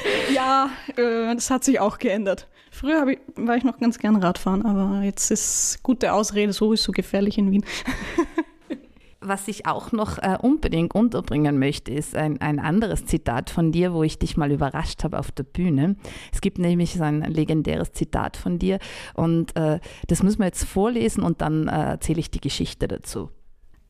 Ja, 0.34 0.70
äh, 0.96 1.34
das 1.34 1.50
hat 1.50 1.64
sich 1.64 1.80
auch 1.80 1.98
geändert. 1.98 2.48
Früher 2.72 3.08
ich, 3.08 3.20
war 3.36 3.56
ich 3.56 3.64
noch 3.64 3.80
ganz 3.80 4.00
gern 4.00 4.18
Radfahren, 4.18 4.66
aber 4.66 5.04
jetzt 5.04 5.32
ist 5.32 5.80
gute 5.84 6.14
Ausrede 6.14 6.52
sowieso 6.52 6.92
gefährlich 6.92 7.38
in 7.38 7.52
Wien. 7.52 7.66
Was 9.22 9.48
ich 9.48 9.66
auch 9.66 9.92
noch 9.92 10.20
äh, 10.20 10.38
unbedingt 10.40 10.94
unterbringen 10.94 11.58
möchte, 11.58 11.92
ist 11.92 12.16
ein, 12.16 12.40
ein 12.42 12.60
anderes 12.60 13.06
Zitat 13.06 13.50
von 13.50 13.72
dir, 13.72 13.92
wo 13.92 14.04
ich 14.04 14.20
dich 14.20 14.38
mal 14.38 14.52
überrascht 14.52 15.04
habe 15.04 15.18
auf 15.18 15.32
der 15.32 15.44
Bühne. 15.44 15.96
Es 16.32 16.42
gibt 16.42 16.60
nämlich 16.60 16.94
so 16.94 17.04
ein 17.04 17.22
legendäres 17.22 17.92
Zitat 17.92 18.38
von 18.38 18.60
dir 18.60 18.78
und 19.16 19.56
äh, 19.56 19.80
das 20.08 20.22
müssen 20.22 20.40
wir 20.40 20.46
jetzt 20.46 20.66
vorlesen 20.66 21.24
und 21.24 21.42
dann 21.42 21.68
äh, 21.68 21.92
erzähle 21.92 22.20
ich 22.20 22.30
die 22.30 22.42
Geschichte 22.42 22.88
dazu. 22.88 23.32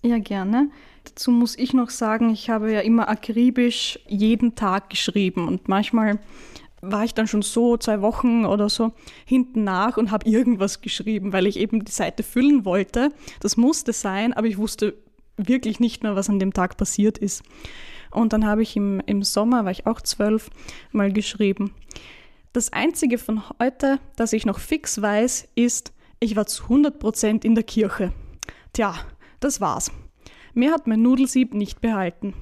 Ja, 0.05 0.19
gerne. 0.19 0.69
Dazu 1.03 1.31
muss 1.31 1.57
ich 1.57 1.73
noch 1.73 1.89
sagen, 1.89 2.29
ich 2.29 2.51
habe 2.51 2.71
ja 2.71 2.81
immer 2.81 3.09
akribisch 3.09 3.97
jeden 4.07 4.53
Tag 4.53 4.91
geschrieben 4.91 5.47
und 5.47 5.67
manchmal 5.67 6.19
war 6.79 7.03
ich 7.03 7.15
dann 7.15 7.25
schon 7.25 7.41
so 7.41 7.75
zwei 7.75 8.01
Wochen 8.01 8.45
oder 8.45 8.69
so 8.69 8.91
hinten 9.25 9.63
nach 9.63 9.97
und 9.97 10.11
habe 10.11 10.29
irgendwas 10.29 10.81
geschrieben, 10.81 11.33
weil 11.33 11.47
ich 11.47 11.57
eben 11.57 11.83
die 11.83 11.91
Seite 11.91 12.21
füllen 12.21 12.65
wollte. 12.65 13.09
Das 13.39 13.57
musste 13.57 13.93
sein, 13.93 14.33
aber 14.33 14.45
ich 14.45 14.59
wusste 14.59 14.93
wirklich 15.37 15.79
nicht 15.79 16.03
mehr, 16.03 16.15
was 16.15 16.29
an 16.29 16.37
dem 16.37 16.53
Tag 16.53 16.77
passiert 16.77 17.17
ist. 17.17 17.41
Und 18.11 18.31
dann 18.31 18.45
habe 18.45 18.61
ich 18.61 18.75
im, 18.75 19.01
im 19.07 19.23
Sommer, 19.23 19.65
war 19.65 19.71
ich 19.71 19.87
auch 19.87 20.01
zwölf, 20.01 20.51
mal 20.91 21.11
geschrieben. 21.11 21.73
Das 22.53 22.71
Einzige 22.71 23.17
von 23.17 23.41
heute, 23.57 23.97
das 24.17 24.33
ich 24.33 24.45
noch 24.45 24.59
fix 24.59 25.01
weiß, 25.01 25.47
ist, 25.55 25.93
ich 26.19 26.35
war 26.35 26.45
zu 26.45 26.65
100% 26.65 27.43
in 27.43 27.55
der 27.55 27.63
Kirche. 27.63 28.13
Tja, 28.71 28.93
das 29.45 29.61
war's. 29.61 29.91
Mir 30.53 30.71
hat 30.71 30.87
mein 30.87 31.01
Nudelsieb 31.01 31.53
nicht 31.53 31.79
behalten. 31.79 32.33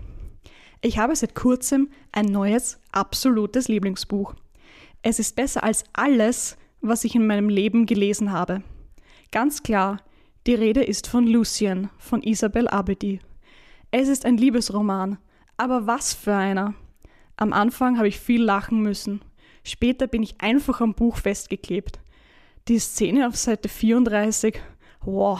Ich 0.82 0.98
habe 0.98 1.16
seit 1.16 1.36
kurzem 1.36 1.90
ein 2.12 2.26
neues, 2.26 2.80
absolutes 2.92 3.68
Lieblingsbuch. 3.68 4.36
Es 5.02 5.20
ist 5.20 5.36
besser 5.36 5.64
als 5.64 5.84
alles, 5.94 6.58
was 6.82 7.04
ich 7.04 7.16
in 7.16 7.28
meinem 7.28 7.50
Leben 7.50 7.86
gelesen 7.86 8.32
habe. 8.32 8.64
Ganz 9.32 9.64
klar, 9.64 10.02
die 10.48 10.56
Rede 10.56 10.84
ist 10.84 11.08
von 11.08 11.28
Lucien 11.28 11.90
von 11.98 12.22
Isabel 12.22 12.68
Abedi. 12.68 13.20
Es 13.92 14.08
ist 14.08 14.26
ein 14.26 14.38
Liebesroman, 14.38 15.18
aber 15.58 15.88
was 15.88 16.14
für 16.14 16.36
einer. 16.36 16.74
Am 17.36 17.52
Anfang 17.52 17.98
habe 17.98 18.08
ich 18.08 18.20
viel 18.20 18.44
lachen 18.44 18.82
müssen. 18.82 19.22
Später 19.64 20.08
bin 20.08 20.24
ich 20.24 20.40
einfach 20.40 20.82
am 20.82 20.94
Buch 20.94 21.18
festgeklebt. 21.18 22.00
Die 22.68 22.80
Szene 22.80 23.28
auf 23.28 23.36
Seite 23.36 23.70
34, 23.70 24.62
wow, 25.02 25.40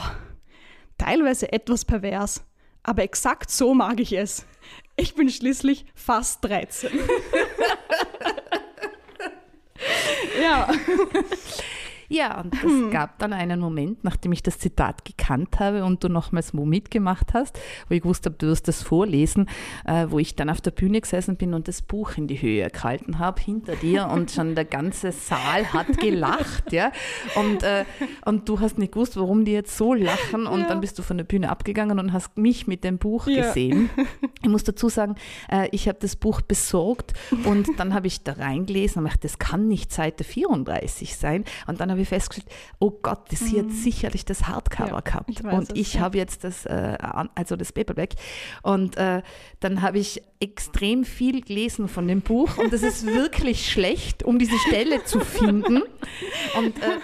teilweise 0.98 1.52
etwas 1.52 1.84
pervers, 1.84 2.44
aber 2.82 3.02
exakt 3.02 3.50
so 3.50 3.74
mag 3.74 4.00
ich 4.00 4.12
es. 4.12 4.46
Ich 4.96 5.14
bin 5.14 5.28
schließlich 5.28 5.86
fast 5.94 6.44
13. 6.44 6.90
ja. 10.40 10.68
Ja, 12.08 12.40
und 12.40 12.54
es 12.54 12.90
gab 12.90 13.18
dann 13.18 13.32
einen 13.32 13.60
Moment, 13.60 14.04
nachdem 14.04 14.32
ich 14.32 14.42
das 14.42 14.58
Zitat 14.58 15.04
gekannt 15.04 15.58
habe 15.58 15.84
und 15.84 16.02
du 16.04 16.08
nochmals 16.08 16.54
wo 16.54 16.64
mitgemacht 16.64 17.34
hast, 17.34 17.58
wo 17.88 17.94
ich 17.94 18.02
gewusst 18.02 18.26
habe, 18.26 18.36
du 18.38 18.46
wirst 18.48 18.68
das 18.68 18.82
vorlesen, 18.82 19.48
äh, 19.86 20.06
wo 20.08 20.18
ich 20.18 20.36
dann 20.36 20.50
auf 20.50 20.60
der 20.60 20.70
Bühne 20.70 21.00
gesessen 21.00 21.36
bin 21.36 21.54
und 21.54 21.68
das 21.68 21.82
Buch 21.82 22.16
in 22.16 22.26
die 22.26 22.40
Höhe 22.40 22.68
gehalten 22.70 23.18
habe, 23.18 23.40
hinter 23.40 23.76
dir 23.76 24.08
und 24.08 24.30
schon 24.30 24.54
der 24.54 24.64
ganze 24.64 25.12
Saal 25.12 25.72
hat 25.72 25.98
gelacht, 25.98 26.72
ja. 26.72 26.92
Und, 27.34 27.62
äh, 27.62 27.84
und 28.24 28.48
du 28.48 28.60
hast 28.60 28.78
nicht 28.78 28.92
gewusst, 28.92 29.16
warum 29.16 29.44
die 29.44 29.52
jetzt 29.52 29.76
so 29.76 29.94
lachen 29.94 30.46
und 30.46 30.60
Ja. 30.62 30.66
dann 30.68 30.80
bist 30.80 30.98
du 30.98 31.02
von 31.02 31.16
der 31.16 31.24
Bühne 31.24 31.48
abgegangen 31.50 31.98
und 31.98 32.12
hast 32.12 32.36
mich 32.38 32.66
mit 32.66 32.84
dem 32.84 32.98
Buch 32.98 33.26
Ja. 33.26 33.42
gesehen. 33.48 33.90
Ich 34.44 34.50
muss 34.50 34.62
dazu 34.62 34.90
sagen, 34.90 35.14
äh, 35.50 35.68
ich 35.72 35.88
habe 35.88 35.96
das 36.02 36.16
Buch 36.16 36.42
besorgt 36.42 37.14
und 37.46 37.66
dann 37.78 37.94
habe 37.94 38.06
ich 38.08 38.24
da 38.24 38.32
reingelesen 38.34 38.98
und 39.02 39.06
dachte, 39.08 39.20
das 39.22 39.38
kann 39.38 39.68
nicht 39.68 39.90
Seite 39.90 40.22
34 40.22 41.16
sein. 41.16 41.44
Und 41.66 41.80
dann 41.80 41.93
habe 41.94 42.00
habe 42.00 42.02
ich 42.02 42.08
festgestellt, 42.08 42.48
oh 42.78 42.90
Gott, 42.90 43.30
das 43.30 43.42
hier 43.46 43.62
hat 43.62 43.70
sicherlich 43.70 44.24
das 44.24 44.46
Hardcover 44.46 44.90
Ja, 44.90 45.00
gehabt. 45.00 45.30
ich 45.30 45.44
und 45.44 45.62
es, 45.62 45.68
ich 45.74 45.94
ja. 45.94 46.00
habe 46.00 46.18
jetzt 46.18 46.44
das, 46.44 46.66
äh, 46.66 46.98
also 47.34 47.56
das 47.56 47.72
Paperback. 47.72 48.14
Und 48.62 48.96
äh, 48.96 49.22
dann 49.60 49.82
habe 49.82 49.98
ich 49.98 50.22
extrem 50.40 51.04
viel 51.04 51.40
gelesen 51.40 51.88
von 51.88 52.06
dem 52.06 52.20
Buch 52.20 52.58
und 52.58 52.72
das 52.72 52.82
ist 52.82 53.06
wirklich 53.14 53.70
schlecht, 53.70 54.22
um 54.22 54.38
diese 54.38 54.58
Stelle 54.58 55.04
zu 55.04 55.20
finden. 55.20 55.82
Und 56.58 56.82
äh, 56.82 56.98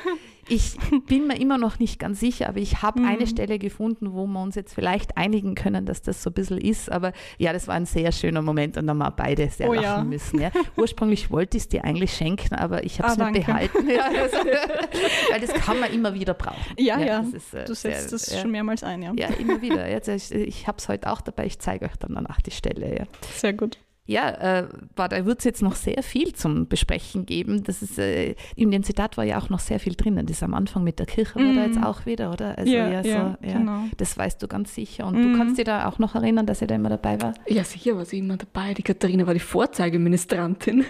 ich 0.51 0.77
bin 1.07 1.27
mir 1.29 1.41
immer 1.41 1.57
noch 1.57 1.79
nicht 1.79 1.99
ganz 1.99 2.21
sicher, 2.21 2.49
aber 2.49 2.59
ich 2.59 2.83
habe 2.83 3.03
eine 3.03 3.27
Stelle 3.27 3.59
gefunden, 3.59 4.13
wo 4.13 4.27
wir 4.27 4.43
uns 4.43 4.55
jetzt 4.57 4.75
vielleicht 4.75 5.17
einigen 5.17 5.55
können, 5.55 5.87
dass 5.87 6.03
das 6.03 6.23
so 6.23 6.29
ein 6.31 6.35
bisschen 6.35 6.59
ist. 6.59 6.91
Aber 6.91 7.13
ja, 7.39 7.53
das 7.53 7.69
war 7.69 7.77
ein 7.77 7.87
sehr 7.87 8.13
schöner 8.13 8.43
Moment 8.43 8.77
und 8.77 8.87
da 8.87 8.91
haben 8.91 8.99
wir 8.99 9.11
beide 9.13 9.49
sehr 9.49 9.69
Oh 9.69 9.73
lachen 9.75 9.85
ja. 9.85 10.05
müssen. 10.05 10.41
Ja. 10.41 10.51
Ursprünglich 10.77 11.31
wollte 11.31 11.57
ich 11.57 11.63
es 11.63 11.69
dir 11.69 11.85
eigentlich 11.85 12.13
schenken, 12.13 12.55
aber 12.55 12.85
ich 12.85 13.01
habe 13.01 13.13
es 13.13 13.19
Ah, 13.19 13.31
nicht 13.31 13.49
danke. 13.49 13.71
behalten. 13.71 13.89
Ja, 13.91 14.05
also, 14.05 14.37
weil 15.31 15.41
das 15.41 15.53
kann 15.55 15.81
man 15.81 15.93
immer 15.93 16.13
wieder 16.15 16.35
brauchen. 16.35 16.75
Ja, 16.79 16.99
ja, 17.01 17.21
das 17.23 17.33
ist, 17.33 17.55
äh, 17.55 17.65
du 17.65 17.75
setzt 17.75 18.11
sehr- 18.11 18.19
das 18.19 18.41
schon 18.41 18.51
mehrmals 18.51 18.83
ein, 18.85 19.03
ja. 19.03 19.13
Ja, 19.17 19.29
immer 19.39 19.63
wieder. 19.63 19.89
Jetzt, 19.89 20.09
ich 20.09 20.33
ich 20.33 20.67
habe 20.67 20.79
es 20.79 20.89
heute 20.89 21.11
auch 21.11 21.21
dabei, 21.21 21.47
ich 21.47 21.59
zeige 21.59 21.85
euch 21.87 21.97
dann 21.97 22.15
danach 22.15 22.41
die 22.41 22.51
Stelle. 22.51 22.99
Ja. 22.99 23.05
Sehr 23.35 23.53
gut. 23.53 23.79
Ja, 24.11 24.29
äh, 24.31 24.67
war, 24.97 25.09
da 25.09 25.25
wird 25.25 25.39
es 25.39 25.45
jetzt 25.45 25.63
noch 25.63 25.77
sehr 25.77 26.03
viel 26.03 26.33
zum 26.35 26.67
Besprechen 26.67 27.27
geben. 27.27 27.63
Das 27.63 27.81
ist, 27.81 27.97
äh, 27.99 28.35
in 28.57 28.71
dem 28.73 28.83
Zitat 28.83 29.17
war 29.17 29.25
ja 29.25 29.39
auch 29.39 29.51
noch 29.51 29.61
sehr 29.61 29.79
viel 29.79 29.95
drinnen. 29.95 30.27
Das 30.27 30.43
am 30.43 30.53
Anfang 30.55 30.83
mit 30.83 30.99
der 30.99 31.07
Kirche 31.07 31.37
war 31.37 31.53
da 31.55 31.65
jetzt 31.65 31.81
auch 31.83 32.07
wieder, 32.07 32.33
oder? 32.33 32.59
Also, 32.59 32.73
Mm. 32.73 32.75
Ja, 32.75 32.89
ja, 32.91 33.03
so, 33.05 33.09
ja, 33.09 33.39
ja, 33.43 33.59
genau. 33.59 33.85
Das 33.99 34.19
weißt 34.19 34.43
du 34.43 34.49
ganz 34.49 34.75
sicher. 34.75 35.07
Und 35.07 35.15
Mhm. 35.17 35.33
du 35.33 35.39
kannst 35.39 35.59
dir 35.59 35.65
da 35.65 35.89
auch 35.89 35.99
noch 36.01 36.15
erinnern, 36.17 36.45
dass 36.47 36.61
er 36.61 36.67
da 36.67 36.75
immer 36.75 36.89
dabei 36.89 37.21
war? 37.23 37.35
Ja, 37.47 37.63
sicher 37.63 37.97
war 37.97 38.05
sie 38.05 38.19
immer 38.19 38.37
dabei. 38.37 38.75
Die 38.75 38.83
Katharina 38.83 39.27
war 39.27 39.35
die 39.35 39.41
Vorzeigeministrantin. 39.41 40.85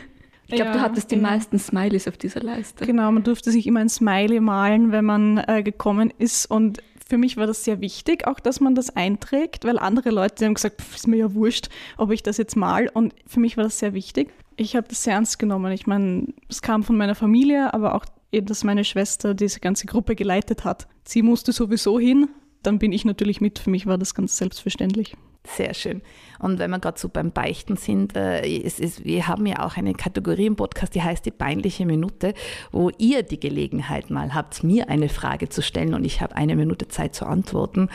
Ich 0.47 0.57
glaube, 0.57 0.73
du 0.73 0.79
Ja, 0.79 0.83
hattest 0.83 1.11
die 1.13 1.17
ja. 1.17 1.21
meisten 1.23 1.59
Smileys 1.59 2.09
auf 2.09 2.17
dieser 2.17 2.41
Leiste. 2.41 2.85
Genau, 2.85 3.13
man 3.13 3.23
durfte 3.23 3.51
sich 3.53 3.67
immer 3.67 3.81
ein 3.81 3.89
Smiley 3.89 4.41
malen, 4.41 4.91
wenn 4.91 5.05
man 5.05 5.39
äh, 5.47 5.63
gekommen 5.63 6.13
ist. 6.19 6.47
Und 6.51 6.83
für 7.11 7.19
mich 7.19 7.37
war 7.37 7.49
das 7.49 7.65
sehr 7.65 7.81
wichtig, 7.81 8.27
auch 8.29 8.39
dass 8.39 8.61
man 8.61 8.77
das 8.77 8.95
einträgt, 8.95 9.65
weil 9.65 9.81
andere 9.81 10.11
Leute 10.11 10.45
haben 10.47 10.55
gesagt, 10.55 10.81
"Pff, 10.81 10.95
ist 10.95 11.09
mir 11.09 11.17
ja 11.17 11.35
wurscht, 11.35 11.69
ob 11.99 12.13
ich 12.13 12.23
das 12.23 12.37
jetzt 12.37 12.57
mal. 12.57 12.89
Und 12.89 13.15
für 13.27 13.41
mich 13.41 13.57
war 13.57 13.65
das 13.65 13.81
sehr 13.81 13.95
wichtig. 13.95 14.33
Ich 14.57 14.77
habe 14.77 14.87
das 14.89 15.03
sehr 15.03 15.15
ernst 15.15 15.41
genommen. 15.41 15.73
Ich 15.73 15.89
meine, 15.89 16.29
es 16.49 16.63
kam 16.63 16.85
von 16.85 16.97
meiner 16.97 17.17
Familie, 17.17 17.75
aber 17.75 17.97
auch 17.97 18.07
dass 18.33 18.63
meine 18.63 18.85
Schwester 18.85 19.35
diese 19.35 19.59
ganze 19.59 19.87
Gruppe 19.87 20.15
geleitet 20.15 20.65
hat. 20.65 20.87
Sie 21.03 21.23
musste 21.23 21.51
sowieso 21.51 21.99
hin, 21.99 22.29
dann 22.63 22.79
bin 22.79 22.93
ich 22.93 23.05
natürlich 23.05 23.41
mit. 23.41 23.59
Für 23.59 23.71
mich 23.71 23.87
war 23.87 23.99
das 23.99 24.15
ganz 24.15 24.37
selbstverständlich. 24.37 25.17
Sehr 25.45 25.73
schön. 25.75 26.03
Und 26.39 26.59
wenn 26.59 26.71
wir 26.71 26.79
gerade 26.79 26.99
so 26.99 27.09
beim 27.09 27.33
Beichten 27.33 27.77
sind, 27.77 28.15
äh, 28.15 28.43
es 28.63 28.79
ist, 28.79 29.05
wir 29.05 29.27
haben 29.27 29.47
ja 29.47 29.65
auch 29.65 29.77
eine 29.79 29.95
Kategorie 29.95 30.47
im 30.47 30.57
Podcast, 30.57 30.95
die 30.95 31.03
heißt 31.03 31.25
die 31.25 31.31
peinliche 31.31 31.87
Minute, 31.87 32.35
wo 32.73 32.91
ihr 32.99 33.23
die 33.23 33.41
Gelegenheit 33.41 34.11
mal 34.11 34.35
habt, 34.35 34.63
mir 34.65 34.89
eine 34.91 35.09
Frage 35.09 35.49
zu 35.49 35.63
stellen 35.63 35.95
und 35.95 36.05
ich 36.05 36.21
habe 36.21 36.37
eine 36.37 36.57
Minute 36.57 36.89
Zeit 36.89 37.15
zu 37.15 37.25
antworten. 37.27 37.89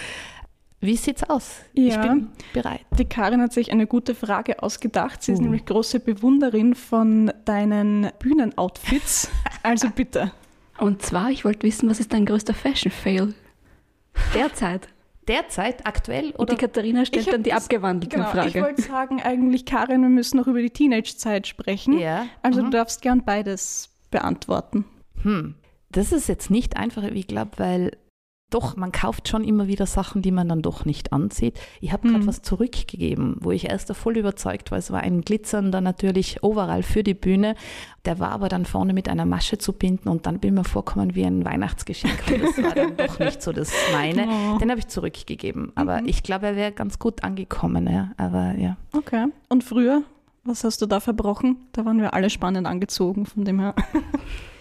Wie 0.81 0.97
sieht's 0.97 1.23
aus? 1.23 1.61
Ich 1.73 1.93
Ja. 1.93 2.01
bin 2.01 2.27
bereit. 2.53 2.81
Die 2.97 3.05
Karin 3.05 3.41
hat 3.41 3.53
sich 3.53 3.71
eine 3.71 3.87
gute 3.87 4.13
Frage 4.15 4.61
ausgedacht. 4.61 5.23
Sie 5.23 5.31
ist 5.31 5.39
Uh. 5.39 5.43
nämlich 5.43 5.65
große 5.65 5.99
Bewunderin 5.99 6.75
von 6.75 7.31
deinen 7.45 8.09
Bühnenoutfits. 8.19 9.29
Also 9.63 9.89
bitte. 9.89 10.31
Und 10.77 11.01
zwar, 11.01 11.31
ich 11.31 11.43
wollte 11.45 11.63
wissen, 11.63 11.89
was 11.89 11.99
ist 11.99 12.13
dein 12.13 12.25
größter 12.25 12.53
Fashion-Fail? 12.53 13.33
Derzeit. 14.35 14.87
Derzeit, 15.27 15.85
aktuell 15.87 16.27
Und 16.31 16.39
oder? 16.39 16.53
die 16.53 16.59
Katharina 16.61 17.05
stellt 17.05 17.25
Ich 17.25 17.31
dann 17.31 17.43
die 17.43 17.49
das- 17.49 17.63
abgewandelte 17.63 18.15
Genau, 18.17 18.27
ich 18.29 18.33
Frage. 18.53 18.61
wollte 18.61 18.81
sagen, 18.81 19.21
eigentlich, 19.21 19.65
Karin, 19.65 20.01
wir 20.01 20.09
müssen 20.09 20.37
noch 20.37 20.47
über 20.47 20.61
die 20.61 20.69
Teenage-Zeit 20.69 21.47
sprechen. 21.47 21.97
Ja. 21.97 22.27
Also 22.43 22.61
mhm. 22.61 22.65
du 22.65 22.71
darfst 22.77 23.01
gern 23.01 23.23
beides 23.25 23.89
beantworten. 24.11 24.85
Hm. 25.23 25.55
Das 25.91 26.11
ist 26.11 26.27
jetzt 26.27 26.51
nicht 26.51 26.77
einfach, 26.77 27.03
wie 27.03 27.19
ich 27.19 27.27
glaube, 27.27 27.51
weil 27.57 27.91
doch, 28.55 28.75
man 28.77 28.91
kauft 28.91 29.27
schon 29.27 29.43
immer 29.43 29.67
wieder 29.67 29.85
Sachen, 29.85 30.21
die 30.21 30.31
man 30.31 30.47
dann 30.47 30.61
doch 30.61 30.85
nicht 30.85 31.11
anzieht. 31.11 31.59
Ich 31.81 31.91
habe 31.91 32.07
gerade 32.07 32.21
Hm. 32.21 32.27
was 32.27 32.41
zurückgegeben, 32.41 33.35
wo 33.41 33.51
ich 33.51 33.69
erst 33.69 33.93
voll 33.95 34.17
überzeugt 34.17 34.71
war. 34.71 34.77
Es 34.77 34.91
war 34.91 35.01
ein 35.01 35.21
glitzernder 35.21 35.81
natürlich 35.81 36.41
Overall 36.43 36.81
für 36.83 37.03
die 37.03 37.13
Bühne. 37.13 37.55
Der 38.05 38.19
war 38.19 38.29
aber 38.31 38.47
dann 38.49 38.65
vorne 38.65 38.93
mit 38.93 39.09
einer 39.09 39.25
Masche 39.25 39.57
zu 39.57 39.73
binden 39.73 40.07
und 40.09 40.25
dann 40.25 40.39
bin 40.39 40.53
ich 40.53 40.59
mir 40.59 40.63
vorkommen 40.63 41.15
wie 41.15 41.25
ein 41.25 41.43
Weihnachtsgeschenk. 41.43 42.23
Und 42.31 42.43
das 42.43 42.63
war 42.63 42.73
dann 42.75 42.95
doch 42.95 43.19
nicht 43.19 43.41
so 43.41 43.51
das 43.51 43.71
meine. 43.91 44.25
Oh. 44.55 44.57
Den 44.57 44.69
habe 44.69 44.79
ich 44.79 44.87
zurückgegeben. 44.87 45.71
Aber 45.75 46.01
Mhm. 46.01 46.07
ich 46.07 46.23
glaube, 46.23 46.45
er 46.47 46.55
wäre 46.55 46.71
ganz 46.71 46.97
gut 46.99 47.23
angekommen. 47.23 47.87
Ja. 47.91 48.11
Aber 48.17 48.53
ja. 48.57 48.77
Okay. 48.93 49.25
Und 49.49 49.63
früher, 49.63 50.03
was 50.43 50.63
hast 50.63 50.81
du 50.81 50.85
da 50.85 50.99
verbrochen? 50.99 51.57
Da 51.73 51.83
waren 51.85 51.99
wir 51.99 52.13
alle 52.13 52.29
spannend 52.29 52.67
angezogen, 52.67 53.25
von 53.25 53.43
dem 53.43 53.59
her. 53.59 53.75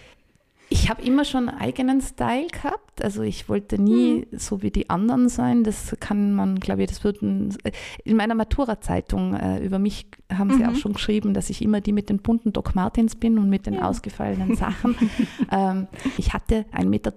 Ich 0.69 0.89
habe 0.89 1.01
immer 1.03 1.25
schon 1.25 1.47
einen 1.49 1.59
eigenen 1.59 2.01
Style 2.01 2.47
gehabt. 2.47 3.03
Also 3.03 3.21
ich 3.21 3.47
wollte 3.49 3.79
nie 3.81 4.27
so 4.31 4.61
wie 4.63 4.71
die 4.71 4.89
anderen 4.89 5.29
sein. 5.29 5.63
Das 5.63 5.95
kann 5.99 6.33
man, 6.33 6.59
glaube 6.59 6.81
ich, 6.83 6.89
das 6.89 7.03
würden 7.03 7.55
in 8.03 8.17
meiner 8.17 8.35
Matura-Zeitung 8.35 9.35
äh, 9.35 9.59
über 9.63 9.77
mich 9.79 10.07
haben 10.33 10.51
sie 10.51 10.63
Mhm. 10.63 10.69
auch 10.69 10.75
schon 10.75 10.93
geschrieben, 10.93 11.33
dass 11.33 11.49
ich 11.49 11.61
immer 11.61 11.81
die 11.81 11.91
mit 11.93 12.09
den 12.09 12.17
bunten 12.19 12.51
Doc 12.51 12.73
Martens 12.75 13.15
bin 13.15 13.37
und 13.37 13.49
mit 13.49 13.67
den 13.67 13.75
Ja. 13.75 13.87
ausgefallenen 13.89 14.55
Sachen. 14.55 14.95
ähm, 15.51 15.87
ich 16.17 16.33
hatte 16.33 16.65
1,20 16.73 16.85
Meter 16.85 17.13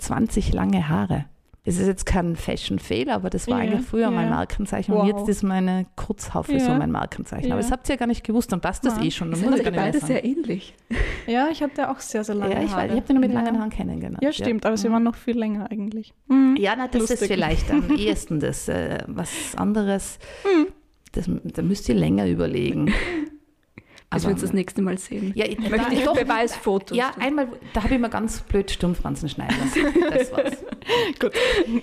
lange 0.54 0.88
Haare. 0.88 1.24
Es 1.64 1.78
ist 1.78 1.86
jetzt 1.86 2.06
kein 2.06 2.34
Fashion-Fehler, 2.34 3.14
aber 3.14 3.28
das 3.28 3.46
war 3.46 3.62
Ja, 3.62 3.64
eigentlich 3.70 3.86
früher 3.86 4.10
mein 4.10 4.28
ja. 4.28 4.34
Markenzeichen 4.36 4.92
und 4.94 5.00
Wow. 5.00 5.06
jetzt 5.18 5.28
ist 5.28 5.42
meine 5.42 5.84
Kurzhaufe 5.96 6.58
so 6.58 6.68
Ja. 6.70 6.78
mein 6.78 6.90
Markenzeichen. 6.90 7.52
Aber 7.52 7.60
das 7.60 7.70
habt 7.70 7.86
ihr 7.88 7.94
ja 7.94 7.98
gar 7.98 8.06
nicht 8.06 8.24
gewusst, 8.24 8.50
dann 8.52 8.60
passt 8.62 8.86
das 8.86 8.98
eh 9.02 9.10
schon. 9.10 9.30
Dann 9.32 9.40
Sind 9.40 9.74
beide 9.76 10.00
sehr 10.00 10.24
ähnlich. 10.24 10.74
Ja, 11.26 11.48
ich 11.52 11.62
hatte 11.62 11.90
auch 11.90 12.00
sehr, 12.00 12.24
sehr 12.24 12.34
lange 12.36 12.54
Ja, 12.54 12.62
ich, 12.62 12.70
Haare. 12.70 12.84
weiß, 12.84 12.90
ich 12.92 12.96
habe 12.96 13.06
den 13.06 13.16
nur 13.16 13.20
mit 13.20 13.32
ja. 13.34 13.40
langen 13.42 13.58
Haaren 13.58 13.68
kennengelernt. 13.68 14.22
Ja, 14.22 14.32
stimmt, 14.32 14.64
aber 14.64 14.78
sie 14.78 14.90
waren 14.90 15.02
noch 15.02 15.14
viel 15.14 15.38
länger 15.38 15.70
eigentlich. 15.70 16.14
Mhm. 16.28 16.56
Ja, 16.58 16.72
na, 16.74 16.88
das 16.88 17.02
ist 17.02 17.10
Lustig. 17.10 17.28
vielleicht 17.28 17.70
am 17.70 17.90
ehesten 17.98 18.40
das. 18.40 18.66
Äh, 18.68 19.00
was 19.08 19.28
anderes, 19.56 20.18
das, 21.12 21.28
da 21.44 21.60
müsst 21.60 21.86
ihr 21.90 21.94
länger 21.96 22.26
überlegen. 22.26 22.90
Bis 24.10 24.24
wir 24.24 24.30
uns 24.32 24.40
das 24.40 24.52
nächste 24.54 24.80
Mal 24.80 24.96
sehen. 24.96 25.32
ja, 25.36 25.44
ich, 25.44 25.58
Möchte 25.58 25.92
ich 25.94 26.02
doch, 26.04 26.14
Beweisfotos. 26.16 26.96
Ja, 26.96 27.10
einmal, 27.20 27.48
da 27.74 27.84
habe 27.84 27.94
ich 27.94 28.00
mir 28.00 28.08
ganz 28.08 28.40
blöd 28.40 28.70
Stumpfranzen 28.70 29.28
schneiden 29.28 29.54
lassen. 29.60 29.82
Das 30.10 30.32
war's. 30.32 30.56
Gut. 31.20 31.32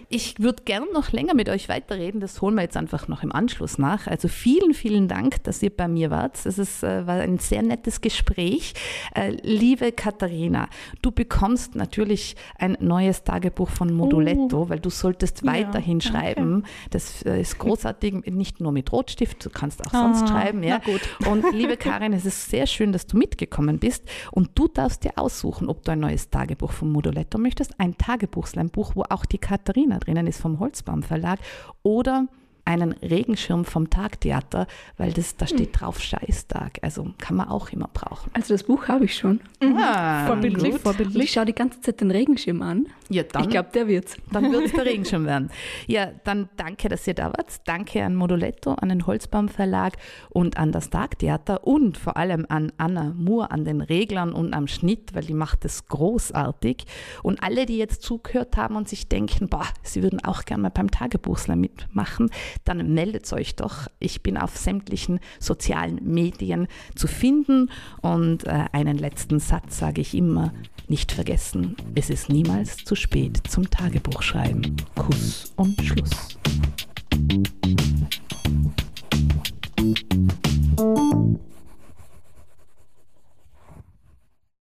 Ich 0.09 0.39
würde 0.39 0.63
gern 0.65 0.85
noch 0.93 1.11
länger 1.11 1.35
mit 1.35 1.49
euch 1.49 1.69
weiterreden. 1.69 2.21
Das 2.21 2.41
holen 2.41 2.55
wir 2.55 2.63
jetzt 2.63 2.77
einfach 2.77 3.07
noch 3.07 3.21
im 3.21 3.31
Anschluss 3.31 3.77
nach. 3.77 4.07
Also 4.07 4.27
vielen, 4.27 4.73
vielen 4.73 5.07
Dank, 5.07 5.43
dass 5.43 5.61
ihr 5.61 5.69
bei 5.69 5.87
mir 5.87 6.09
wart. 6.09 6.43
Das 6.45 6.57
ist, 6.57 6.81
äh, 6.83 7.05
war 7.05 7.19
ein 7.19 7.37
sehr 7.37 7.61
nettes 7.61 8.01
Gespräch. 8.01 8.73
Äh, 9.13 9.37
liebe 9.43 9.91
Katharina, 9.91 10.67
du 11.03 11.11
bekommst 11.11 11.75
natürlich 11.75 12.35
ein 12.57 12.75
neues 12.79 13.23
Tagebuch 13.23 13.69
von 13.69 13.93
Moduletto, 13.93 14.67
weil 14.69 14.79
du 14.79 14.89
solltest 14.89 15.43
Ja, 15.43 15.53
weiterhin 15.53 15.99
danke. 15.99 16.17
schreiben. 16.17 16.63
Das 16.89 17.21
äh, 17.23 17.39
ist 17.39 17.59
großartig, 17.59 18.25
nicht 18.31 18.59
nur 18.61 18.71
mit 18.71 18.91
Rotstift, 18.91 19.45
du 19.45 19.51
kannst 19.51 19.85
auch 19.85 19.91
sonst 19.91 20.23
Ah, 20.23 20.27
schreiben. 20.27 20.63
Ja. 20.63 20.79
gut. 20.79 21.01
Und 21.27 21.45
liebe 21.53 21.77
Karin, 21.77 22.14
es 22.15 22.25
ist 22.25 22.49
sehr 22.49 22.67
schön, 22.67 22.91
dass 22.91 23.07
du 23.07 23.17
mitgekommen 23.17 23.79
bist 23.79 24.03
und 24.31 24.51
du 24.55 24.67
darfst 24.67 25.03
dir 25.03 25.17
aussuchen, 25.17 25.69
ob 25.69 25.83
du 25.83 25.91
ein 25.91 25.99
neues 25.99 26.29
Tagebuch 26.29 26.71
vom 26.71 26.91
Moduletto 26.91 27.37
möchtest, 27.37 27.79
ein 27.79 27.97
Tagebuchsleimbuch, 27.97 28.95
wo 28.95 29.03
auch 29.09 29.25
die 29.25 29.37
Katharina 29.37 29.99
drinnen 29.99 30.27
ist 30.27 30.41
vom 30.41 30.59
Holzbaum 30.59 31.03
Verlag 31.03 31.39
oder 31.83 32.27
einen 32.65 32.93
Regenschirm 32.93 33.63
vom 33.65 33.89
Tagtheater, 33.89 34.67
weil 34.97 35.13
das, 35.13 35.37
da 35.37 35.47
steht 35.47 35.79
drauf 35.79 35.99
Scheißtag. 36.01 36.79
Also 36.81 37.13
kann 37.19 37.37
man 37.37 37.47
auch 37.49 37.69
immer 37.69 37.89
brauchen. 37.93 38.31
Also 38.33 38.53
das 38.53 38.63
Buch 38.63 38.87
habe 38.87 39.05
ich 39.05 39.15
schon. 39.15 39.39
Ah, 39.61 40.25
Vorbildlich, 40.27 40.63
gut. 40.63 40.71
Und 40.71 40.75
ich 40.75 40.81
vorbildlich. 40.81 41.31
schaue 41.31 41.45
die 41.45 41.53
ganze 41.55 41.81
Zeit 41.81 42.01
den 42.01 42.11
Regenschirm 42.11 42.61
an. 42.61 42.87
Ja, 43.09 43.23
dann, 43.23 43.43
Ich 43.43 43.49
glaube, 43.49 43.69
der 43.73 43.87
wird's. 43.87 44.17
dann 44.31 44.51
wird 44.51 44.65
es 44.65 44.71
der 44.73 44.85
Regenschirm 44.85 45.25
werden. 45.25 45.51
Ja, 45.87 46.07
dann 46.23 46.49
danke, 46.57 46.89
dass 46.89 47.05
ihr 47.07 47.13
da 47.13 47.25
wart. 47.27 47.61
Danke 47.65 48.03
an 48.03 48.15
Moduletto, 48.15 48.71
an 48.73 48.89
den 48.89 49.05
Holzbaum 49.05 49.47
Verlag 49.47 49.93
und 50.29 50.57
an 50.57 50.71
das 50.71 50.89
Tagtheater 50.89 51.65
und 51.67 51.97
vor 51.97 52.17
allem 52.17 52.45
an 52.49 52.71
Anna 52.77 53.13
Moore, 53.15 53.51
an 53.51 53.63
den 53.63 53.81
Reglern 53.81 54.33
und 54.33 54.53
am 54.53 54.67
Schnitt, 54.67 55.13
weil 55.13 55.23
die 55.23 55.33
macht 55.35 55.65
es 55.65 55.85
großartig. 55.87 56.85
Und 57.21 57.43
alle, 57.43 57.65
die 57.67 57.77
jetzt 57.77 58.01
zugehört 58.01 58.57
haben 58.57 58.75
und 58.75 58.89
sich 58.89 59.07
denken, 59.07 59.49
boah, 59.49 59.67
sie 59.83 60.01
würden 60.01 60.23
auch 60.23 60.45
gerne 60.45 60.63
mal 60.63 60.69
beim 60.69 60.89
Tagebuchsler 60.89 61.55
mitmachen, 61.55 62.29
dann 62.63 62.93
meldet 62.93 63.31
euch 63.33 63.55
doch. 63.55 63.87
Ich 63.99 64.23
bin 64.23 64.37
auf 64.37 64.57
sämtlichen 64.57 65.19
sozialen 65.39 65.99
Medien 66.03 66.67
zu 66.95 67.07
finden 67.07 67.69
und 68.01 68.45
äh, 68.45 68.65
einen 68.71 68.97
letzten 68.97 69.39
Satz 69.39 69.79
sage 69.79 70.01
ich 70.01 70.13
immer, 70.13 70.53
nicht 70.87 71.11
vergessen, 71.11 71.75
es 71.95 72.09
ist 72.09 72.29
niemals 72.29 72.77
zu 72.77 72.95
spät 72.95 73.41
zum 73.49 73.69
Tagebuchschreiben. 73.69 74.75
Kuss 74.95 75.53
und 75.55 75.81
Schluss. 75.81 76.37